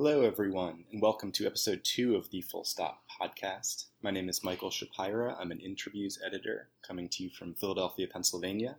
Hello, 0.00 0.22
everyone, 0.22 0.84
and 0.92 1.02
welcome 1.02 1.32
to 1.32 1.44
episode 1.44 1.82
two 1.82 2.14
of 2.14 2.30
the 2.30 2.40
Full 2.40 2.62
Stop 2.62 3.02
podcast. 3.20 3.86
My 4.00 4.12
name 4.12 4.28
is 4.28 4.44
Michael 4.44 4.70
Schapira. 4.70 5.34
I'm 5.40 5.50
an 5.50 5.58
interviews 5.58 6.20
editor 6.24 6.68
coming 6.86 7.08
to 7.08 7.24
you 7.24 7.30
from 7.30 7.54
Philadelphia, 7.54 8.06
Pennsylvania. 8.06 8.76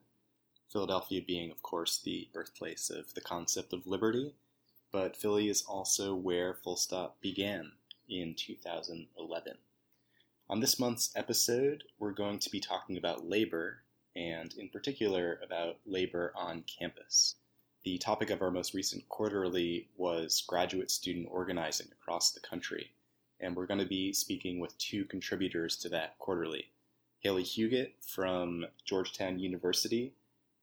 Philadelphia 0.71 1.21
being, 1.21 1.51
of 1.51 1.61
course, 1.61 1.99
the 2.01 2.29
birthplace 2.33 2.89
of 2.89 3.13
the 3.15 3.19
concept 3.19 3.73
of 3.73 3.85
liberty, 3.85 4.33
but 4.93 5.17
Philly 5.17 5.49
is 5.49 5.61
also 5.63 6.15
where 6.15 6.53
Full 6.53 6.77
Stop 6.77 7.19
began 7.19 7.73
in 8.07 8.33
2011. 8.33 9.57
On 10.49 10.61
this 10.61 10.79
month's 10.79 11.11
episode, 11.17 11.83
we're 11.99 12.13
going 12.13 12.39
to 12.39 12.49
be 12.49 12.61
talking 12.61 12.95
about 12.95 13.27
labor, 13.27 13.83
and 14.15 14.53
in 14.53 14.69
particular 14.69 15.37
about 15.43 15.79
labor 15.85 16.31
on 16.33 16.63
campus. 16.63 17.35
The 17.85 17.97
topic 17.97 18.29
of 18.29 18.41
our 18.41 18.51
most 18.51 18.73
recent 18.73 19.07
quarterly 19.07 19.87
was 19.95 20.43
graduate 20.45 20.91
student 20.91 21.29
organizing 21.31 21.87
across 21.93 22.31
the 22.31 22.41
country, 22.41 22.91
and 23.39 23.55
we're 23.55 23.67
going 23.67 23.79
to 23.79 23.85
be 23.85 24.11
speaking 24.11 24.59
with 24.59 24.77
two 24.77 25.05
contributors 25.05 25.77
to 25.77 25.89
that 25.89 26.19
quarterly. 26.19 26.71
Haley 27.19 27.43
Huget 27.43 27.93
from 28.05 28.65
Georgetown 28.83 29.39
University 29.39 30.13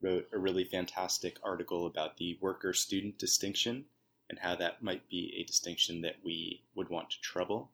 wrote 0.02 0.28
a 0.30 0.38
really 0.38 0.64
fantastic 0.64 1.38
article 1.42 1.86
about 1.86 2.18
the 2.18 2.36
worker 2.42 2.74
student 2.74 3.18
distinction 3.18 3.86
and 4.28 4.38
how 4.38 4.54
that 4.56 4.82
might 4.82 5.08
be 5.08 5.34
a 5.38 5.44
distinction 5.44 6.02
that 6.02 6.16
we 6.22 6.64
would 6.74 6.90
want 6.90 7.10
to 7.10 7.20
trouble. 7.22 7.70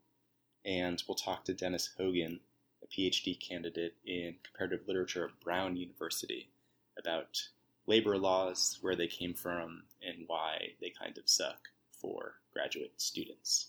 And 0.64 1.02
we'll 1.08 1.16
talk 1.16 1.44
to 1.46 1.54
Dennis 1.54 1.90
Hogan, 1.98 2.38
a 2.80 2.86
PhD 2.86 3.40
candidate 3.40 3.96
in 4.06 4.36
comparative 4.44 4.86
literature 4.86 5.24
at 5.24 5.40
Brown 5.40 5.76
University, 5.76 6.50
about 6.96 7.48
labor 7.86 8.18
laws, 8.18 8.78
where 8.80 8.96
they 8.96 9.06
came 9.06 9.34
from, 9.34 9.84
and 10.02 10.24
why 10.26 10.72
they 10.80 10.90
kind 10.90 11.18
of 11.18 11.28
suck 11.28 11.68
for 12.00 12.34
graduate 12.52 13.00
students. 13.00 13.68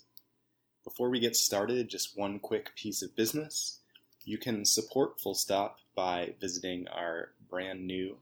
Before 0.83 1.09
we 1.09 1.19
get 1.19 1.35
started, 1.35 1.87
just 1.87 2.17
one 2.17 2.39
quick 2.39 2.75
piece 2.75 3.01
of 3.01 3.15
business. 3.15 3.79
You 4.25 4.37
can 4.37 4.65
support 4.65 5.19
Full 5.19 5.35
Stop 5.35 5.77
by 5.95 6.35
visiting 6.39 6.87
our 6.87 7.31
brand 7.49 7.85
new 7.85 8.17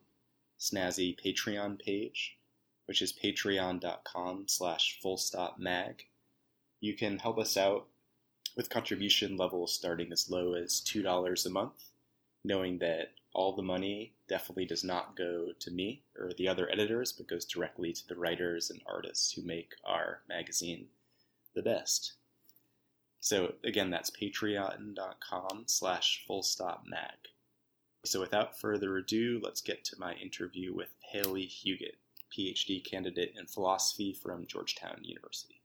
snazzy 0.60 1.18
Patreon 1.20 1.80
page, 1.80 2.38
which 2.86 3.02
is 3.02 3.14
patreon.com 3.14 4.46
slash 4.48 5.00
fullstopmag. 5.04 6.02
You 6.80 6.96
can 6.96 7.18
help 7.18 7.40
us 7.40 7.58
out 7.58 7.88
with 8.56 8.70
contribution 8.70 9.38
levels 9.38 9.74
starting 9.74 10.12
as 10.12 10.30
low 10.30 10.54
as 10.54 10.82
$2 10.82 11.46
a 11.46 11.50
month, 11.50 11.91
knowing 12.44 12.80
that 12.80 13.14
all 13.34 13.56
the 13.56 13.62
money 13.62 14.14
definitely 14.28 14.66
does 14.66 14.84
not 14.84 15.16
go 15.16 15.50
to 15.60 15.72
me 15.72 16.04
or 16.18 16.32
the 16.38 16.48
other 16.48 16.70
editors, 16.72 17.14
but 17.14 17.28
goes 17.28 17.46
directly 17.46 17.94
to 17.94 18.08
the 18.08 18.16
writers 18.16 18.70
and 18.70 18.82
artists 18.86 19.32
who 19.32 19.42
make 19.42 19.74
our 19.86 20.22
magazine 20.28 20.88
the 21.54 21.62
best. 21.62 22.14
So 23.20 23.54
again, 23.64 23.90
that's 23.90 24.10
patreon.com 24.10 25.64
slash 25.68 26.26
fullstopmag. 26.28 27.30
So 28.04 28.20
without 28.20 28.60
further 28.60 28.98
ado, 28.98 29.40
let's 29.44 29.62
get 29.62 29.86
to 29.86 30.00
my 30.00 30.16
interview 30.16 30.74
with 30.74 30.90
Haley 31.12 31.46
Huget, 31.46 31.98
PhD 32.36 32.84
candidate 32.84 33.34
in 33.38 33.46
philosophy 33.46 34.14
from 34.14 34.48
Georgetown 34.48 35.00
University. 35.04 35.61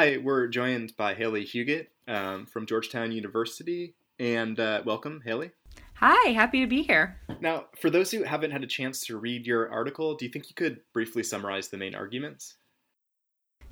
Hi, 0.00 0.16
we're 0.16 0.46
joined 0.46 0.96
by 0.96 1.14
Haley 1.14 1.44
Huggett 1.44 1.88
um, 2.06 2.46
from 2.46 2.66
Georgetown 2.66 3.10
University, 3.10 3.96
and 4.20 4.60
uh, 4.60 4.80
welcome, 4.84 5.20
Haley. 5.24 5.50
Hi, 5.94 6.30
happy 6.30 6.60
to 6.60 6.68
be 6.68 6.82
here. 6.84 7.18
Now, 7.40 7.64
for 7.80 7.90
those 7.90 8.12
who 8.12 8.22
haven't 8.22 8.52
had 8.52 8.62
a 8.62 8.68
chance 8.68 9.00
to 9.06 9.18
read 9.18 9.44
your 9.44 9.68
article, 9.68 10.14
do 10.14 10.24
you 10.24 10.30
think 10.30 10.48
you 10.48 10.54
could 10.54 10.82
briefly 10.92 11.24
summarize 11.24 11.66
the 11.66 11.78
main 11.78 11.96
arguments? 11.96 12.58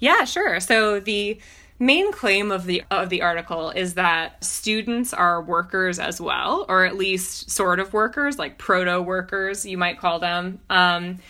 Yeah, 0.00 0.24
sure. 0.24 0.58
So 0.58 0.98
the 0.98 1.40
main 1.78 2.10
claim 2.10 2.50
of 2.50 2.66
the 2.66 2.82
of 2.90 3.08
the 3.08 3.22
article 3.22 3.70
is 3.70 3.94
that 3.94 4.42
students 4.42 5.14
are 5.14 5.40
workers 5.40 6.00
as 6.00 6.20
well, 6.20 6.66
or 6.68 6.84
at 6.84 6.96
least 6.96 7.52
sort 7.52 7.78
of 7.78 7.92
workers, 7.92 8.36
like 8.36 8.58
proto 8.58 9.00
workers, 9.00 9.64
you 9.64 9.78
might 9.78 10.00
call 10.00 10.18
them. 10.18 10.58
Um, 10.70 11.20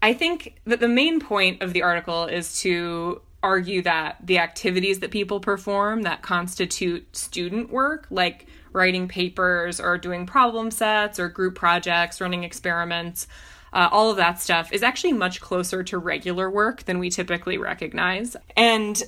I 0.00 0.14
think 0.14 0.62
that 0.64 0.80
the 0.80 0.88
main 0.88 1.20
point 1.20 1.60
of 1.60 1.74
the 1.74 1.82
article 1.82 2.24
is 2.24 2.58
to 2.62 3.20
argue 3.42 3.82
that 3.82 4.18
the 4.24 4.38
activities 4.38 5.00
that 5.00 5.10
people 5.10 5.40
perform 5.40 6.02
that 6.02 6.22
constitute 6.22 7.16
student 7.16 7.70
work, 7.70 8.06
like 8.10 8.46
writing 8.72 9.08
papers 9.08 9.80
or 9.80 9.98
doing 9.98 10.26
problem 10.26 10.70
sets 10.70 11.18
or 11.18 11.28
group 11.28 11.54
projects, 11.54 12.20
running 12.20 12.44
experiments, 12.44 13.26
uh, 13.72 13.88
all 13.90 14.10
of 14.10 14.16
that 14.16 14.40
stuff 14.40 14.72
is 14.72 14.82
actually 14.82 15.12
much 15.12 15.40
closer 15.40 15.82
to 15.82 15.98
regular 15.98 16.50
work 16.50 16.84
than 16.84 16.98
we 16.98 17.08
typically 17.08 17.56
recognize. 17.56 18.36
And 18.56 19.02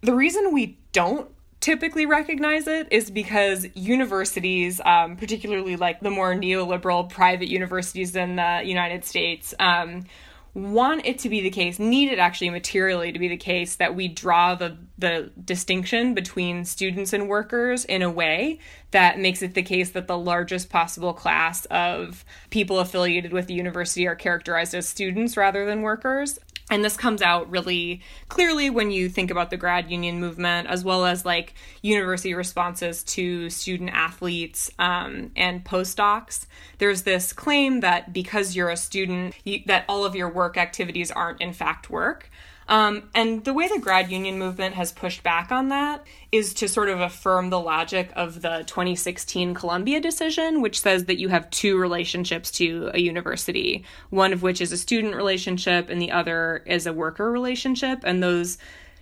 the 0.00 0.14
reason 0.14 0.52
we 0.52 0.78
don't 0.92 1.30
typically 1.60 2.06
recognize 2.06 2.66
it 2.66 2.88
is 2.92 3.10
because 3.10 3.66
universities, 3.74 4.80
um, 4.84 5.16
particularly 5.16 5.76
like 5.76 6.00
the 6.00 6.10
more 6.10 6.34
neoliberal 6.34 7.08
private 7.08 7.48
universities 7.48 8.14
in 8.14 8.36
the 8.36 8.62
United 8.64 9.04
States, 9.04 9.54
um, 9.58 10.04
want 10.54 11.06
it 11.06 11.18
to 11.20 11.28
be 11.28 11.40
the 11.40 11.50
case, 11.50 11.78
need 11.78 12.10
it 12.10 12.18
actually 12.18 12.50
materially 12.50 13.12
to 13.12 13.18
be 13.18 13.28
the 13.28 13.36
case 13.36 13.76
that 13.76 13.94
we 13.94 14.08
draw 14.08 14.54
the 14.54 14.76
the 14.98 15.30
distinction 15.44 16.12
between 16.12 16.64
students 16.64 17.12
and 17.12 17.28
workers 17.28 17.84
in 17.84 18.02
a 18.02 18.10
way 18.10 18.58
that 18.90 19.18
makes 19.18 19.42
it 19.42 19.54
the 19.54 19.62
case 19.62 19.90
that 19.90 20.08
the 20.08 20.18
largest 20.18 20.70
possible 20.70 21.12
class 21.12 21.66
of 21.66 22.24
people 22.50 22.80
affiliated 22.80 23.32
with 23.32 23.46
the 23.46 23.54
university 23.54 24.08
are 24.08 24.16
characterized 24.16 24.74
as 24.74 24.88
students 24.88 25.36
rather 25.36 25.64
than 25.66 25.82
workers. 25.82 26.40
And 26.70 26.84
this 26.84 26.96
comes 26.96 27.22
out 27.22 27.48
really 27.50 28.02
clearly 28.28 28.68
when 28.68 28.90
you 28.90 29.08
think 29.08 29.30
about 29.30 29.50
the 29.50 29.56
grad 29.56 29.90
union 29.90 30.20
movement, 30.20 30.68
as 30.68 30.84
well 30.84 31.06
as 31.06 31.24
like 31.24 31.54
university 31.80 32.34
responses 32.34 33.02
to 33.04 33.48
student 33.48 33.90
athletes 33.90 34.70
um, 34.78 35.30
and 35.34 35.64
postdocs. 35.64 36.46
There's 36.78 37.02
this 37.02 37.32
claim 37.32 37.80
that 37.80 38.12
because 38.12 38.56
you're 38.56 38.70
a 38.70 38.76
student, 38.76 39.34
you, 39.44 39.62
that 39.66 39.84
all 39.88 40.04
of 40.04 40.14
your 40.14 40.28
work 40.28 40.56
activities 40.56 41.10
aren't 41.10 41.40
in 41.40 41.52
fact 41.52 41.90
work. 41.90 42.30
Um, 42.68 43.08
and 43.14 43.44
the 43.44 43.54
way 43.54 43.66
the 43.66 43.78
grad 43.78 44.10
union 44.10 44.38
movement 44.38 44.74
has 44.74 44.92
pushed 44.92 45.22
back 45.22 45.50
on 45.50 45.68
that 45.70 46.06
is 46.30 46.52
to 46.54 46.68
sort 46.68 46.90
of 46.90 47.00
affirm 47.00 47.48
the 47.48 47.58
logic 47.58 48.12
of 48.14 48.42
the 48.42 48.62
2016 48.66 49.54
Columbia 49.54 50.00
decision, 50.00 50.60
which 50.60 50.80
says 50.80 51.06
that 51.06 51.18
you 51.18 51.28
have 51.28 51.48
two 51.48 51.78
relationships 51.78 52.50
to 52.52 52.90
a 52.92 53.00
university, 53.00 53.84
one 54.10 54.34
of 54.34 54.42
which 54.42 54.60
is 54.60 54.70
a 54.70 54.76
student 54.76 55.16
relationship 55.16 55.88
and 55.88 56.00
the 56.00 56.12
other 56.12 56.62
is 56.66 56.86
a 56.86 56.92
worker 56.92 57.32
relationship. 57.32 58.00
And 58.04 58.22
those 58.22 58.58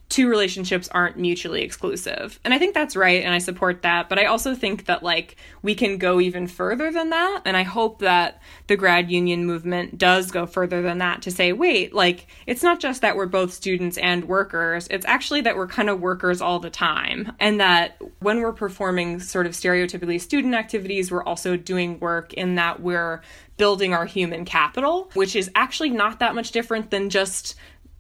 two 0.09 0.29
relationships 0.29 0.89
aren't 0.93 1.17
mutually 1.17 1.63
exclusive. 1.63 2.39
And 2.45 2.55
I 2.55 2.59
think 2.59 2.75
that's 2.75 2.95
right 2.95 3.25
and 3.25 3.35
I 3.35 3.39
support 3.39 3.83
that, 3.83 4.09
but 4.09 4.19
I 4.19 4.27
also 4.27 4.55
think 4.55 4.87
that 4.87 5.03
like 5.03 5.37
we 5.63 5.75
can 5.75 5.99
go 5.99 6.21
even 6.21 6.47
further 6.47 6.93
than 6.93 7.11
that 7.11 7.43
and 7.45 7.57
I 7.57 7.65
hope 7.65 7.99
that 8.01 8.41
the 8.69 8.77
grad 8.77 9.11
union 9.11 9.47
movement 9.47 9.99
does 9.99 10.31
go 10.31 10.47
further 10.47 10.81
than 10.81 10.99
that 10.99 11.23
to 11.23 11.33
say, 11.33 11.53
wait, 11.53 11.93
like 11.93 12.29
it's 12.47 12.63
not 12.63 12.79
just 12.79 13.01
that 13.01 13.17
we're 13.17 13.27
both 13.27 13.53
students 13.53 13.99
and 13.99 14.27
workers, 14.27 14.87
it's 14.91 15.07
actually 15.07 15.41
that 15.41 15.57
we're 15.57 15.67
kind 15.67 15.91
of 15.91 16.01
workers 16.01 16.41
all 16.41 16.61
the 16.61 16.71
time 16.71 17.33
and 17.41 17.61
that 17.61 18.01
when 18.21 18.41
we're 18.41 18.53
performing 18.53 19.19
sort 19.19 19.47
of 19.47 19.53
stereotypically 19.53 20.21
student 20.21 20.55
activities, 20.55 21.11
we're 21.11 21.25
also 21.25 21.57
doing 21.57 21.99
work 21.99 22.33
in 22.35 22.55
that 22.55 22.81
we're 22.81 23.23
building 23.57 23.95
our 23.95 24.05
human 24.05 24.45
capital, 24.45 25.11
which 25.15 25.35
is 25.35 25.51
actually 25.55 25.91
not 25.91 26.21
that 26.21 26.35
much 26.35 26.53
different 26.53 26.91
than 26.91 27.11
just 27.11 27.57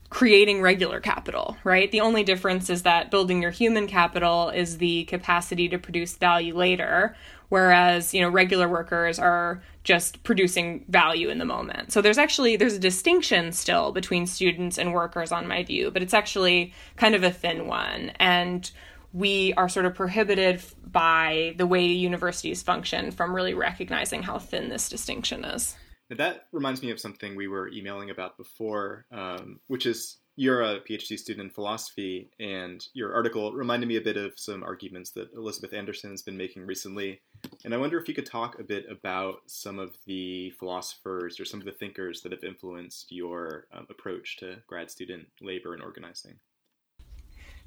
creating 0.08 0.60
regular 0.60 1.00
capital, 1.00 1.56
right? 1.64 1.90
The 1.90 2.00
only 2.00 2.22
difference 2.22 2.70
is 2.70 2.82
that 2.82 3.10
building 3.10 3.42
your 3.42 3.50
human 3.50 3.86
capital 3.86 4.50
is 4.50 4.78
the 4.78 5.04
capacity 5.04 5.68
to 5.68 5.78
produce 5.78 6.16
value 6.16 6.56
later, 6.56 7.16
whereas, 7.48 8.14
you 8.14 8.20
know, 8.20 8.28
regular 8.28 8.68
workers 8.68 9.18
are 9.18 9.62
just 9.84 10.22
producing 10.22 10.84
value 10.88 11.28
in 11.28 11.38
the 11.38 11.44
moment. 11.44 11.92
So 11.92 12.00
there's 12.00 12.18
actually 12.18 12.56
there's 12.56 12.74
a 12.74 12.80
distinction 12.80 13.52
still 13.52 13.92
between 13.92 14.26
students 14.26 14.78
and 14.78 14.92
workers 14.92 15.32
on 15.32 15.46
my 15.46 15.62
view, 15.62 15.90
but 15.90 16.02
it's 16.02 16.14
actually 16.14 16.72
kind 16.96 17.14
of 17.14 17.22
a 17.22 17.30
thin 17.30 17.66
one 17.66 18.10
and 18.20 18.70
we 19.12 19.54
are 19.54 19.68
sort 19.68 19.86
of 19.86 19.94
prohibited 19.94 20.62
by 20.84 21.54
the 21.56 21.66
way 21.66 21.86
universities 21.86 22.62
function 22.62 23.10
from 23.10 23.34
really 23.34 23.54
recognizing 23.54 24.22
how 24.22 24.38
thin 24.38 24.68
this 24.68 24.88
distinction 24.88 25.44
is. 25.44 25.76
Now 26.10 26.16
that 26.16 26.46
reminds 26.52 26.82
me 26.82 26.90
of 26.90 27.00
something 27.00 27.34
we 27.34 27.48
were 27.48 27.68
emailing 27.68 28.10
about 28.10 28.36
before, 28.36 29.06
um, 29.10 29.60
which 29.66 29.86
is 29.86 30.18
you're 30.36 30.62
a 30.62 30.80
PhD 30.80 31.18
student 31.18 31.46
in 31.46 31.50
philosophy, 31.50 32.30
and 32.38 32.86
your 32.92 33.14
article 33.14 33.52
reminded 33.52 33.88
me 33.88 33.96
a 33.96 34.02
bit 34.02 34.18
of 34.18 34.34
some 34.36 34.62
arguments 34.62 35.10
that 35.12 35.32
Elizabeth 35.34 35.72
Anderson 35.72 36.10
has 36.10 36.22
been 36.22 36.36
making 36.36 36.66
recently. 36.66 37.22
And 37.64 37.72
I 37.72 37.78
wonder 37.78 37.98
if 37.98 38.06
you 38.06 38.14
could 38.14 38.26
talk 38.26 38.58
a 38.58 38.64
bit 38.64 38.84
about 38.90 39.38
some 39.46 39.78
of 39.78 39.96
the 40.06 40.50
philosophers 40.58 41.40
or 41.40 41.46
some 41.46 41.60
of 41.60 41.66
the 41.66 41.72
thinkers 41.72 42.20
that 42.20 42.32
have 42.32 42.44
influenced 42.44 43.10
your 43.10 43.66
um, 43.72 43.86
approach 43.88 44.36
to 44.38 44.58
grad 44.66 44.90
student 44.90 45.26
labor 45.40 45.72
and 45.72 45.82
organizing. 45.82 46.34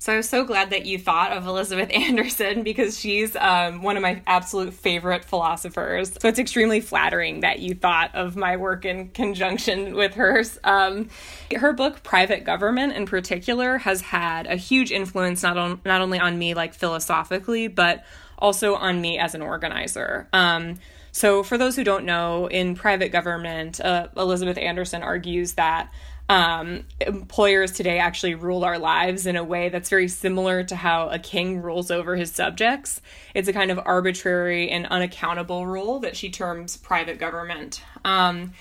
So 0.02 0.14
I 0.14 0.16
was 0.16 0.30
so 0.30 0.46
glad 0.46 0.70
that 0.70 0.86
you 0.86 0.98
thought 0.98 1.34
of 1.34 1.46
Elizabeth 1.46 1.90
Anderson 1.94 2.64
because 2.64 2.98
she's 2.98 3.36
um, 3.36 3.82
one 3.82 3.98
of 3.98 4.02
my 4.02 4.22
absolute 4.26 4.74
favorite 4.74 5.26
philosophers. 5.26 6.14
So 6.22 6.30
it's 6.30 6.40
extremely 6.40 6.80
flattering 6.80 7.42
that 7.42 7.60
you 7.60 7.76
thought 7.76 8.16
of 8.16 8.38
my 8.38 8.56
work 8.56 8.86
in 8.86 9.10
conjunction 9.10 9.96
with 9.96 10.14
hers. 10.14 10.58
Um, 10.64 11.10
her 11.54 11.74
book, 11.74 12.02
Private 12.02 12.46
Government, 12.46 12.94
in 12.94 13.06
particular, 13.06 13.78
has 13.80 14.00
had 14.00 14.48
a 14.48 14.56
huge 14.56 14.94
influence 14.94 15.44
not 15.44 15.58
on 15.58 15.82
not 15.84 16.00
only 16.00 16.18
on 16.18 16.40
me 16.40 16.54
like 16.54 16.74
philosophically, 16.74 17.68
but 17.68 18.06
also 18.38 18.76
on 18.76 19.02
me 19.02 19.20
as 19.20 19.36
an 19.36 19.42
organizer. 19.42 20.30
Um, 20.32 20.80
so, 21.12 21.44
for 21.44 21.58
those 21.58 21.76
who 21.76 21.84
don't 21.84 22.06
know, 22.06 22.48
in 22.48 22.76
private 22.76 23.12
government, 23.12 23.82
uh, 23.82 24.08
Elizabeth 24.16 24.58
Anderson 24.58 25.02
argues 25.02 25.54
that 25.54 25.92
um, 26.30 26.84
employers 27.02 27.72
today 27.72 27.98
actually 27.98 28.36
rule 28.36 28.64
our 28.64 28.78
lives 28.78 29.26
in 29.26 29.36
a 29.36 29.44
way 29.44 29.70
that's 29.70 29.90
very 29.90 30.08
similar 30.08 30.64
to 30.64 30.76
how 30.76 31.10
a 31.10 31.18
king 31.18 31.62
rules 31.62 31.90
over 31.90 32.16
his 32.16 32.32
subjects. 32.32 33.02
It's 33.34 33.48
a 33.48 33.54
kind 33.54 33.72
of 33.72 33.80
arbitrary 33.84 34.70
and 34.70 34.86
unaccountable 34.86 35.66
rule 35.66 36.00
that 36.00 36.16
she 36.16 36.30
terms 36.30 36.78
private 36.78 37.18
government. 37.18 37.82
Um, 38.06 38.54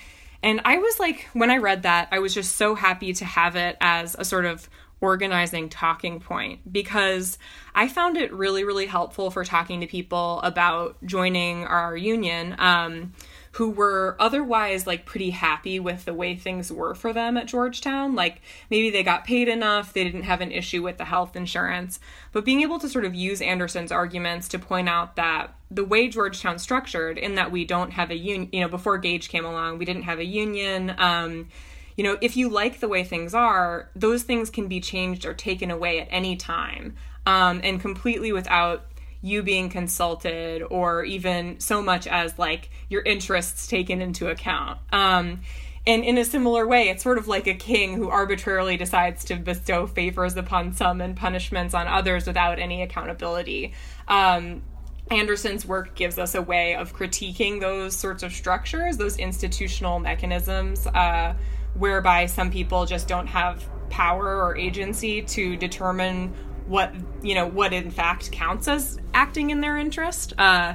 and 0.43 0.63
I 0.65 0.79
was 0.79 0.99
like, 0.99 1.29
when 1.35 1.51
I 1.51 1.59
read 1.59 1.83
that, 1.83 2.09
I 2.11 2.21
was 2.21 2.33
just 2.33 2.57
so 2.57 2.75
happy 2.75 3.13
to 3.13 3.25
have 3.27 3.55
it 3.55 3.77
as 3.83 4.17
a 4.19 4.25
sort 4.25 4.47
of 4.47 4.69
organizing 5.01 5.69
talking 5.69 6.21
point 6.21 6.73
because 6.73 7.39
I 7.75 7.89
found 7.89 8.17
it 8.17 8.33
really, 8.33 8.65
really 8.65 8.87
helpful 8.87 9.31
for 9.31 9.45
talking 9.45 9.81
to 9.83 9.87
people 9.87 10.41
about 10.41 10.97
joining 11.05 11.65
our 11.65 11.97
union. 11.97 12.57
Um, 12.59 13.13
who 13.59 13.71
were 13.71 14.15
otherwise 14.21 14.87
like 14.87 15.05
pretty 15.05 15.31
happy 15.31 15.81
with 15.81 16.05
the 16.05 16.15
way 16.15 16.37
things 16.37 16.73
were 16.73 16.95
for 16.95 17.13
them 17.13 17.37
at 17.37 17.47
Georgetown. 17.47 18.15
Like 18.15 18.41
maybe 18.71 18.89
they 18.89 19.03
got 19.03 19.25
paid 19.25 19.49
enough, 19.49 19.93
they 19.93 20.05
didn't 20.05 20.23
have 20.23 20.41
an 20.41 20.53
issue 20.53 20.81
with 20.81 20.97
the 20.97 21.05
health 21.05 21.35
insurance. 21.35 21.99
But 22.31 22.45
being 22.45 22.63
able 22.63 22.79
to 22.79 22.89
sort 22.89 23.05
of 23.05 23.17
use 23.17 23.43
Anderson's 23.43 23.91
arguments 23.91 24.47
to 24.51 24.61
point 24.61 24.89
out 24.89 25.17
that 25.17 25.57
the 25.73 25.85
way 25.85 26.07
Georgetown's 26.07 26.63
structured, 26.63 27.19
in 27.19 27.35
that 27.35 27.51
we 27.51 27.65
don't 27.65 27.91
have 27.91 28.13
a 28.13 28.17
union, 28.17 28.49
you 28.53 28.61
know, 28.61 28.69
before 28.69 28.97
Gage 28.97 29.29
came 29.29 29.45
along, 29.45 29.79
we 29.79 29.85
didn't 29.85 30.05
have 30.05 30.21
a 30.21 30.25
union. 30.25 30.95
Um, 30.97 31.49
you 31.97 32.05
know, 32.05 32.17
if 32.21 32.37
you 32.37 32.49
like 32.49 32.79
the 32.79 32.87
way 32.87 33.03
things 33.03 33.35
are, 33.35 33.91
those 33.97 34.23
things 34.23 34.51
can 34.51 34.69
be 34.69 34.79
changed 34.79 35.27
or 35.27 35.35
taken 35.35 35.73
away 35.73 35.99
at 35.99 36.07
any 36.13 36.37
time. 36.37 36.95
Um, 37.27 37.61
and 37.65 37.81
completely 37.81 38.31
without 38.31 38.87
you 39.21 39.43
being 39.43 39.69
consulted 39.69 40.63
or 40.63 41.05
even 41.05 41.59
so 41.61 41.83
much 41.83 42.07
as 42.07 42.39
like 42.39 42.71
your 42.89 43.03
interests 43.03 43.67
taken 43.67 44.01
into 44.01 44.29
account. 44.29 44.79
Um, 44.93 45.41
and 45.87 46.05
in 46.05 46.19
a 46.19 46.25
similar 46.25 46.67
way, 46.67 46.91
it's 46.91 47.03
sort 47.03 47.19
of 47.19 47.29
like 47.29 47.47
a 47.47 47.55
king 47.55 47.95
who 47.95 48.11
arbitrarily 48.11 48.77
decides 48.77 49.25
to 49.25 49.37
bestow 49.37 49.87
favors 49.87 50.37
upon 50.37 50.75
some 50.75 51.01
and 51.01 51.17
punishments 51.17 51.73
on 51.75 51.89
others 51.89 52.27
without 52.27 52.59
any 52.59 52.83
accountability. 52.83 53.73
Um, 54.07 54.63
Anderson's 55.11 55.65
work 55.65 55.95
gives 55.95 56.19
us 56.19 56.35
a 56.35 56.43
way 56.43 56.75
of 56.75 56.95
critiquing 56.95 57.61
those 57.61 57.97
sorts 57.97 58.23
of 58.23 58.33
structures, 58.33 58.99
those 58.99 59.17
institutional 59.17 59.99
mechanisms, 59.99 60.87
uh, 60.87 61.35
whereby 61.75 62.27
some 62.27 62.51
people 62.51 62.85
just 62.85 63.09
don't 63.09 63.27
have 63.27 63.65
power 63.89 64.43
or 64.45 64.57
agency 64.57 65.23
to 65.23 65.57
determine 65.57 66.35
what 66.69 66.95
you 67.23 67.35
know 67.35 67.47
what 67.47 67.73
in 67.73 67.91
fact 67.91 68.31
counts 68.31 68.69
as 68.69 68.99
acting 69.15 69.51
in 69.51 69.61
their 69.61 69.77
interest. 69.77 70.33
Uh, 70.39 70.75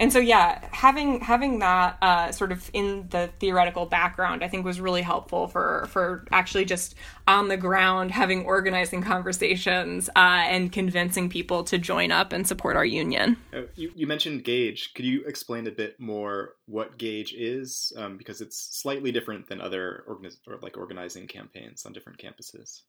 and 0.00 0.12
so 0.12 0.18
yeah 0.18 0.64
having 0.72 1.20
having 1.20 1.60
that 1.60 1.96
uh, 2.02 2.32
sort 2.32 2.50
of 2.50 2.68
in 2.72 3.06
the 3.10 3.30
theoretical 3.38 3.86
background 3.86 4.42
i 4.42 4.48
think 4.48 4.64
was 4.64 4.80
really 4.80 5.02
helpful 5.02 5.46
for 5.46 5.86
for 5.90 6.26
actually 6.32 6.64
just 6.64 6.96
on 7.28 7.48
the 7.48 7.56
ground 7.56 8.10
having 8.10 8.44
organizing 8.44 9.02
conversations 9.02 10.08
uh, 10.16 10.42
and 10.48 10.72
convincing 10.72 11.28
people 11.28 11.62
to 11.62 11.78
join 11.78 12.10
up 12.10 12.32
and 12.32 12.46
support 12.48 12.74
our 12.76 12.84
union. 12.84 13.36
Uh, 13.52 13.62
you, 13.76 13.92
you 13.94 14.06
mentioned 14.06 14.42
gage. 14.42 14.92
Could 14.94 15.04
you 15.04 15.22
explain 15.26 15.66
a 15.68 15.70
bit 15.70 16.00
more 16.00 16.54
what 16.66 16.98
gage 16.98 17.32
is? 17.34 17.92
Um, 17.96 18.16
because 18.16 18.40
it's 18.40 18.76
slightly 18.76 19.12
different 19.12 19.48
than 19.48 19.60
other 19.60 20.02
organiz- 20.08 20.38
or 20.48 20.58
like 20.60 20.76
organizing 20.76 21.28
campaigns 21.28 21.86
on 21.86 21.92
different 21.92 22.18
campuses 22.18 22.82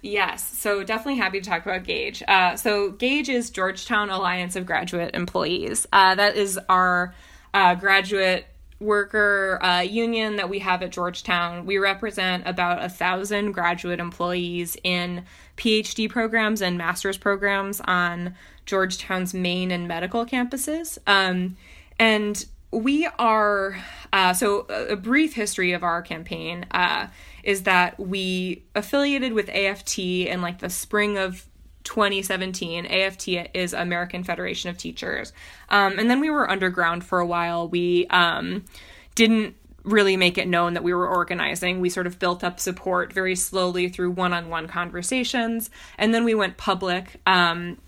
Yes, 0.00 0.46
so 0.56 0.84
definitely 0.84 1.16
happy 1.16 1.40
to 1.40 1.48
talk 1.48 1.66
about 1.66 1.84
Gage. 1.84 2.22
Uh, 2.28 2.54
so 2.56 2.90
Gage 2.92 3.28
is 3.28 3.50
Georgetown 3.50 4.10
Alliance 4.10 4.54
of 4.54 4.64
Graduate 4.64 5.14
Employees. 5.14 5.86
Uh, 5.92 6.14
that 6.14 6.36
is 6.36 6.58
our 6.68 7.14
uh, 7.52 7.74
graduate 7.74 8.46
worker 8.80 9.58
uh, 9.60 9.80
union 9.80 10.36
that 10.36 10.48
we 10.48 10.60
have 10.60 10.82
at 10.82 10.92
Georgetown. 10.92 11.66
We 11.66 11.78
represent 11.78 12.46
about 12.46 12.84
a 12.84 12.88
thousand 12.88 13.52
graduate 13.52 13.98
employees 13.98 14.76
in 14.84 15.24
PhD 15.56 16.08
programs 16.08 16.62
and 16.62 16.78
master's 16.78 17.18
programs 17.18 17.80
on 17.80 18.36
Georgetown's 18.66 19.34
main 19.34 19.72
and 19.72 19.88
medical 19.88 20.24
campuses. 20.24 20.98
Um, 21.08 21.56
and 21.98 22.44
we 22.70 23.08
are 23.18 23.76
uh, 24.12 24.32
so 24.34 24.60
a 24.60 24.94
brief 24.94 25.34
history 25.34 25.72
of 25.72 25.82
our 25.82 26.02
campaign 26.02 26.66
uh, 26.70 27.08
is 27.48 27.62
that 27.62 27.98
we 27.98 28.62
affiliated 28.74 29.32
with 29.32 29.48
AFT 29.48 30.00
in 30.00 30.42
like 30.42 30.58
the 30.58 30.68
spring 30.68 31.16
of 31.16 31.46
2017. 31.84 32.84
AFT 32.84 33.28
is 33.54 33.72
American 33.72 34.22
Federation 34.22 34.68
of 34.68 34.76
Teachers. 34.76 35.32
Um, 35.70 35.98
and 35.98 36.10
then 36.10 36.20
we 36.20 36.28
were 36.28 36.50
underground 36.50 37.04
for 37.04 37.20
a 37.20 37.26
while. 37.26 37.66
We 37.66 38.06
um, 38.08 38.66
didn't 39.14 39.56
really 39.82 40.14
make 40.14 40.36
it 40.36 40.46
known 40.46 40.74
that 40.74 40.82
we 40.82 40.92
were 40.92 41.08
organizing. 41.08 41.80
We 41.80 41.88
sort 41.88 42.06
of 42.06 42.18
built 42.18 42.44
up 42.44 42.60
support 42.60 43.14
very 43.14 43.34
slowly 43.34 43.88
through 43.88 44.10
one 44.10 44.34
on 44.34 44.50
one 44.50 44.68
conversations. 44.68 45.70
And 45.96 46.12
then 46.12 46.24
we 46.24 46.34
went 46.34 46.58
public. 46.58 47.18
Um, 47.26 47.78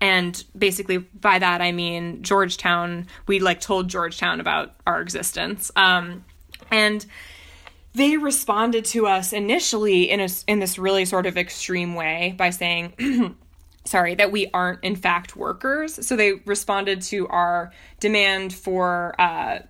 and 0.00 0.42
basically 0.56 0.96
by 0.96 1.38
that 1.38 1.60
I 1.60 1.70
mean 1.70 2.22
Georgetown. 2.22 3.08
We 3.26 3.40
like 3.40 3.60
told 3.60 3.88
Georgetown 3.88 4.40
about 4.40 4.74
our 4.86 5.02
existence. 5.02 5.70
Um, 5.76 6.24
and 6.70 7.04
they 7.94 8.16
responded 8.16 8.84
to 8.86 9.06
us 9.06 9.32
initially 9.32 10.10
in 10.10 10.20
a, 10.20 10.28
in 10.46 10.60
this 10.60 10.78
really 10.78 11.04
sort 11.04 11.26
of 11.26 11.36
extreme 11.36 11.94
way 11.94 12.34
by 12.38 12.50
saying 12.50 12.94
sorry 13.84 14.14
that 14.14 14.32
we 14.32 14.48
aren't 14.54 14.82
in 14.82 14.96
fact 14.96 15.36
workers. 15.36 16.06
So 16.06 16.16
they 16.16 16.32
responded 16.46 17.02
to 17.02 17.28
our 17.28 17.72
demand 18.00 18.54
for 18.54 19.14
uh, 19.20 19.60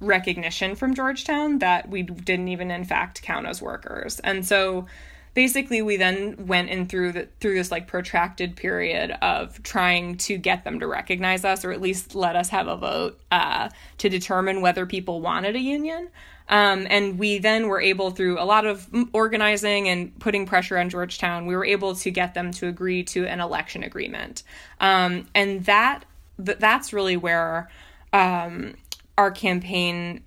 recognition 0.00 0.74
from 0.74 0.94
georgetown 0.94 1.58
that 1.60 1.88
we 1.88 2.02
didn't 2.02 2.48
even 2.48 2.70
in 2.70 2.84
fact 2.84 3.22
count 3.22 3.46
as 3.46 3.62
workers. 3.62 4.20
And 4.20 4.44
so 4.46 4.86
basically 5.34 5.82
we 5.82 5.96
then 5.96 6.46
went 6.46 6.68
in 6.68 6.86
through 6.86 7.12
the, 7.12 7.28
through 7.40 7.54
this 7.54 7.70
like 7.70 7.86
protracted 7.86 8.56
period 8.56 9.10
of 9.22 9.62
trying 9.62 10.16
to 10.16 10.36
get 10.36 10.64
them 10.64 10.80
to 10.80 10.86
recognize 10.86 11.44
us 11.44 11.64
or 11.64 11.72
at 11.72 11.80
least 11.80 12.14
let 12.14 12.36
us 12.36 12.48
have 12.48 12.68
a 12.68 12.76
vote 12.76 13.20
uh, 13.30 13.68
to 13.98 14.08
determine 14.08 14.60
whether 14.60 14.86
people 14.86 15.20
wanted 15.20 15.56
a 15.56 15.60
union 15.60 16.08
um, 16.48 16.86
and 16.90 17.18
we 17.18 17.38
then 17.38 17.68
were 17.68 17.80
able, 17.80 18.10
through 18.10 18.38
a 18.38 18.44
lot 18.44 18.66
of 18.66 18.86
organizing 19.14 19.88
and 19.88 20.18
putting 20.18 20.44
pressure 20.44 20.76
on 20.76 20.90
Georgetown, 20.90 21.46
we 21.46 21.56
were 21.56 21.64
able 21.64 21.94
to 21.96 22.10
get 22.10 22.34
them 22.34 22.50
to 22.52 22.68
agree 22.68 23.04
to 23.04 23.26
an 23.26 23.40
election 23.40 23.82
agreement. 23.82 24.42
Um, 24.78 25.26
and 25.34 25.64
that 25.64 26.04
that's 26.38 26.92
really 26.92 27.16
where 27.16 27.70
um, 28.12 28.74
our 29.16 29.30
campaign 29.30 30.24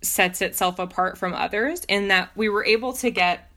sets 0.00 0.42
itself 0.42 0.80
apart 0.80 1.16
from 1.16 1.32
others 1.32 1.84
in 1.88 2.08
that 2.08 2.30
we 2.36 2.48
were 2.48 2.64
able 2.64 2.92
to 2.94 3.10
get 3.10 3.51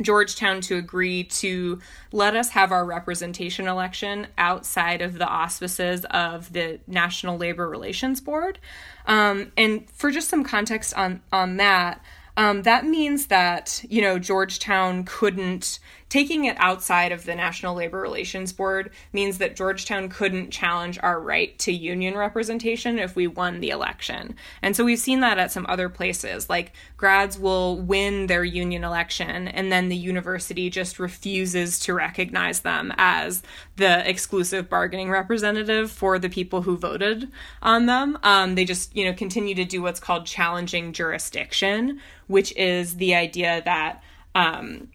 Georgetown 0.00 0.60
to 0.62 0.76
agree 0.76 1.24
to 1.24 1.80
let 2.12 2.34
us 2.34 2.50
have 2.50 2.72
our 2.72 2.84
representation 2.84 3.68
election 3.68 4.26
outside 4.36 5.00
of 5.02 5.18
the 5.18 5.26
auspices 5.26 6.04
of 6.10 6.52
the 6.52 6.80
National 6.86 7.36
Labor 7.36 7.68
Relations 7.68 8.20
Board. 8.20 8.58
Um, 9.06 9.52
and 9.56 9.88
for 9.90 10.10
just 10.10 10.28
some 10.28 10.44
context 10.44 10.94
on 10.94 11.22
on 11.32 11.56
that, 11.58 12.02
um, 12.36 12.62
that 12.62 12.84
means 12.84 13.26
that 13.26 13.84
you 13.88 14.02
know 14.02 14.18
Georgetown 14.18 15.04
couldn't 15.04 15.78
taking 16.14 16.44
it 16.44 16.56
outside 16.60 17.10
of 17.10 17.24
the 17.24 17.34
National 17.34 17.74
Labor 17.74 17.98
Relations 17.98 18.52
Board 18.52 18.92
means 19.12 19.38
that 19.38 19.56
Georgetown 19.56 20.08
couldn't 20.08 20.52
challenge 20.52 20.96
our 21.02 21.20
right 21.20 21.58
to 21.58 21.72
union 21.72 22.16
representation 22.16 23.00
if 23.00 23.16
we 23.16 23.26
won 23.26 23.58
the 23.58 23.70
election. 23.70 24.36
And 24.62 24.76
so 24.76 24.84
we've 24.84 25.00
seen 25.00 25.18
that 25.22 25.40
at 25.40 25.50
some 25.50 25.66
other 25.68 25.88
places. 25.88 26.48
Like 26.48 26.72
grads 26.96 27.36
will 27.36 27.78
win 27.78 28.28
their 28.28 28.44
union 28.44 28.84
election, 28.84 29.48
and 29.48 29.72
then 29.72 29.88
the 29.88 29.96
university 29.96 30.70
just 30.70 31.00
refuses 31.00 31.80
to 31.80 31.94
recognize 31.94 32.60
them 32.60 32.92
as 32.96 33.42
the 33.74 34.08
exclusive 34.08 34.70
bargaining 34.70 35.10
representative 35.10 35.90
for 35.90 36.20
the 36.20 36.28
people 36.28 36.62
who 36.62 36.76
voted 36.76 37.28
on 37.60 37.86
them. 37.86 38.16
Um, 38.22 38.54
they 38.54 38.64
just, 38.64 38.94
you 38.94 39.04
know, 39.04 39.14
continue 39.14 39.56
to 39.56 39.64
do 39.64 39.82
what's 39.82 39.98
called 39.98 40.26
challenging 40.26 40.92
jurisdiction, 40.92 42.00
which 42.28 42.56
is 42.56 42.98
the 42.98 43.16
idea 43.16 43.62
that. 43.64 44.00
Um, 44.36 44.88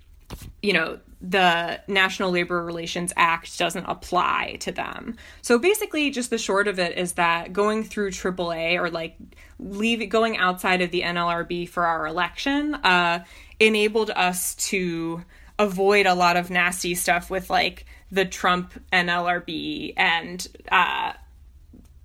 you 0.61 0.73
know, 0.73 0.99
the 1.21 1.81
National 1.87 2.31
Labor 2.31 2.63
Relations 2.63 3.11
Act 3.17 3.57
doesn't 3.57 3.85
apply 3.85 4.57
to 4.61 4.71
them. 4.71 5.17
So 5.41 5.59
basically, 5.59 6.11
just 6.11 6.29
the 6.29 6.37
short 6.37 6.67
of 6.67 6.79
it 6.79 6.97
is 6.97 7.13
that 7.13 7.51
going 7.51 7.83
through 7.83 8.11
AAA 8.11 8.79
or 8.79 8.89
like 8.89 9.17
leaving 9.59 10.09
going 10.09 10.37
outside 10.37 10.81
of 10.81 10.91
the 10.91 11.01
NLRB 11.01 11.67
for 11.67 11.85
our 11.85 12.07
election 12.07 12.75
uh, 12.75 13.25
enabled 13.59 14.11
us 14.11 14.55
to 14.55 15.23
avoid 15.57 16.05
a 16.05 16.15
lot 16.15 16.37
of 16.37 16.49
nasty 16.49 16.95
stuff 16.95 17.29
with 17.29 17.49
like 17.49 17.85
the 18.11 18.25
Trump 18.25 18.73
NLRB 18.93 19.93
and 19.97 20.47
uh, 20.71 21.13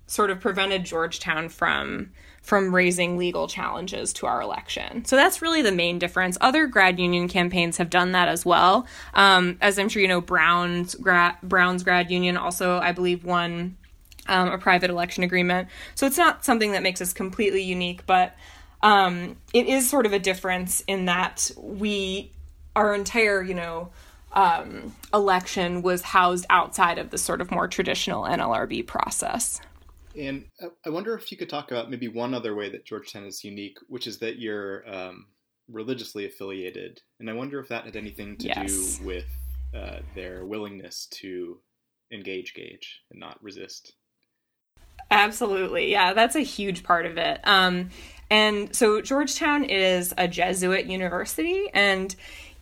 sort 0.07 0.29
of 0.29 0.41
prevented 0.41 0.83
Georgetown 0.83 1.47
from 1.47 2.11
from 2.45 2.73
raising 2.73 3.17
legal 3.17 3.47
challenges 3.47 4.13
to 4.13 4.27
our 4.27 4.39
election. 4.39 5.03
So 5.05 5.15
that's 5.15 5.41
really 5.41 5.63
the 5.63 5.71
main 5.71 5.97
difference. 5.97 6.37
Other 6.39 6.67
grad 6.67 6.99
union 6.99 7.27
campaigns 7.27 7.77
have 7.77 7.89
done 7.89 8.11
that 8.11 8.27
as 8.27 8.45
well. 8.45 8.85
Um, 9.15 9.57
as 9.61 9.79
I'm 9.79 9.89
sure 9.89 9.99
you 9.99 10.07
know, 10.07 10.21
Brown's 10.21 10.93
grad 10.93 11.37
Brown's 11.41 11.83
grad 11.83 12.11
union 12.11 12.37
also, 12.37 12.77
I 12.77 12.91
believe, 12.91 13.25
won 13.25 13.77
um, 14.27 14.49
a 14.49 14.59
private 14.59 14.91
election 14.91 15.23
agreement. 15.23 15.69
So 15.95 16.05
it's 16.05 16.19
not 16.19 16.45
something 16.45 16.73
that 16.73 16.83
makes 16.83 17.01
us 17.01 17.13
completely 17.13 17.63
unique, 17.63 18.05
but 18.05 18.35
um, 18.83 19.37
it 19.51 19.65
is 19.65 19.89
sort 19.89 20.05
of 20.05 20.13
a 20.13 20.19
difference 20.19 20.83
in 20.87 21.05
that 21.05 21.49
we 21.57 22.31
our 22.75 22.93
entire 22.93 23.41
you 23.41 23.55
know 23.55 23.89
um, 24.33 24.93
election 25.11 25.81
was 25.81 26.03
housed 26.03 26.45
outside 26.51 26.99
of 26.99 27.09
the 27.09 27.17
sort 27.17 27.41
of 27.41 27.49
more 27.49 27.67
traditional 27.67 28.23
NLRB 28.25 28.85
process. 28.85 29.61
And 30.17 30.45
I 30.85 30.89
wonder 30.89 31.15
if 31.15 31.31
you 31.31 31.37
could 31.37 31.49
talk 31.49 31.71
about 31.71 31.89
maybe 31.89 32.07
one 32.07 32.33
other 32.33 32.55
way 32.55 32.69
that 32.69 32.85
Georgetown 32.85 33.25
is 33.25 33.43
unique, 33.43 33.77
which 33.87 34.07
is 34.07 34.19
that 34.19 34.39
you're 34.39 34.87
um, 34.89 35.27
religiously 35.69 36.25
affiliated. 36.25 37.01
And 37.19 37.29
I 37.29 37.33
wonder 37.33 37.59
if 37.59 37.67
that 37.69 37.85
had 37.85 37.95
anything 37.95 38.37
to 38.37 38.47
yes. 38.47 38.97
do 38.97 39.05
with 39.05 39.27
uh, 39.75 39.99
their 40.13 40.45
willingness 40.45 41.07
to 41.07 41.59
engage 42.11 42.53
Gage 42.53 43.01
and 43.11 43.19
not 43.19 43.41
resist. 43.43 43.93
Absolutely. 45.11 45.91
Yeah, 45.91 46.13
that's 46.13 46.35
a 46.35 46.41
huge 46.41 46.83
part 46.83 47.05
of 47.05 47.17
it. 47.17 47.39
Um, 47.43 47.89
and 48.29 48.75
so 48.75 49.01
Georgetown 49.01 49.63
is 49.65 50.13
a 50.17 50.27
Jesuit 50.27 50.85
university, 50.87 51.69
and 51.73 52.15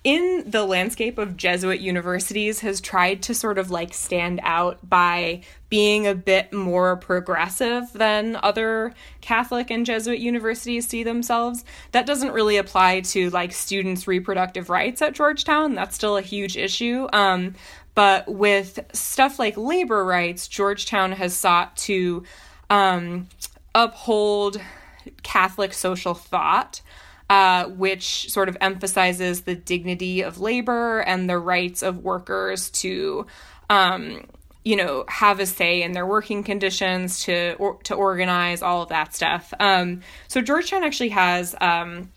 in 0.03 0.43
the 0.45 0.65
landscape 0.65 1.17
of 1.17 1.37
Jesuit 1.37 1.79
universities 1.79 2.59
has 2.59 2.81
tried 2.81 3.21
to 3.23 3.33
sort 3.33 3.57
of 3.57 3.71
like 3.71 3.93
stand 3.93 4.41
out 4.43 4.77
by 4.87 5.41
being 5.69 6.05
a 6.05 6.13
bit 6.13 6.51
more 6.51 6.97
progressive 6.97 7.91
than 7.93 8.37
other 8.43 8.93
Catholic 9.21 9.71
and 9.71 9.85
Jesuit 9.85 10.19
universities 10.19 10.87
see 10.87 11.03
themselves. 11.03 11.63
That 11.93 12.05
doesn't 12.05 12.33
really 12.33 12.57
apply 12.57 13.01
to 13.01 13.29
like 13.29 13.53
students' 13.53 14.05
reproductive 14.07 14.69
rights 14.69 15.01
at 15.01 15.13
Georgetown. 15.13 15.73
That's 15.73 15.95
still 15.95 16.17
a 16.17 16.21
huge 16.21 16.57
issue. 16.57 17.07
Um, 17.13 17.55
but 17.95 18.27
with 18.27 18.79
stuff 18.91 19.39
like 19.39 19.55
labor 19.55 20.03
rights, 20.03 20.47
Georgetown 20.49 21.13
has 21.13 21.33
sought 21.33 21.77
to 21.77 22.23
um, 22.69 23.29
uphold 23.73 24.59
Catholic 25.21 25.73
social 25.73 26.13
thought 26.13 26.81
uh, 27.29 27.65
which 27.65 28.29
sort 28.29 28.49
of 28.49 28.57
emphasizes 28.61 29.41
the 29.41 29.55
dignity 29.55 30.21
of 30.21 30.39
labor 30.39 30.99
and 30.99 31.29
the 31.29 31.37
rights 31.37 31.81
of 31.81 32.03
workers 32.03 32.69
to, 32.69 33.25
um, 33.69 34.25
you 34.63 34.75
know, 34.75 35.05
have 35.07 35.39
a 35.39 35.45
say 35.45 35.81
in 35.81 35.93
their 35.93 36.05
working 36.05 36.43
conditions, 36.43 37.23
to 37.23 37.53
or, 37.53 37.77
to 37.83 37.95
organize, 37.95 38.61
all 38.61 38.81
of 38.81 38.89
that 38.89 39.15
stuff. 39.15 39.53
Um, 39.59 40.01
so 40.27 40.41
Georgetown 40.41 40.83
actually 40.83 41.09
has 41.09 41.55
um, 41.61 42.11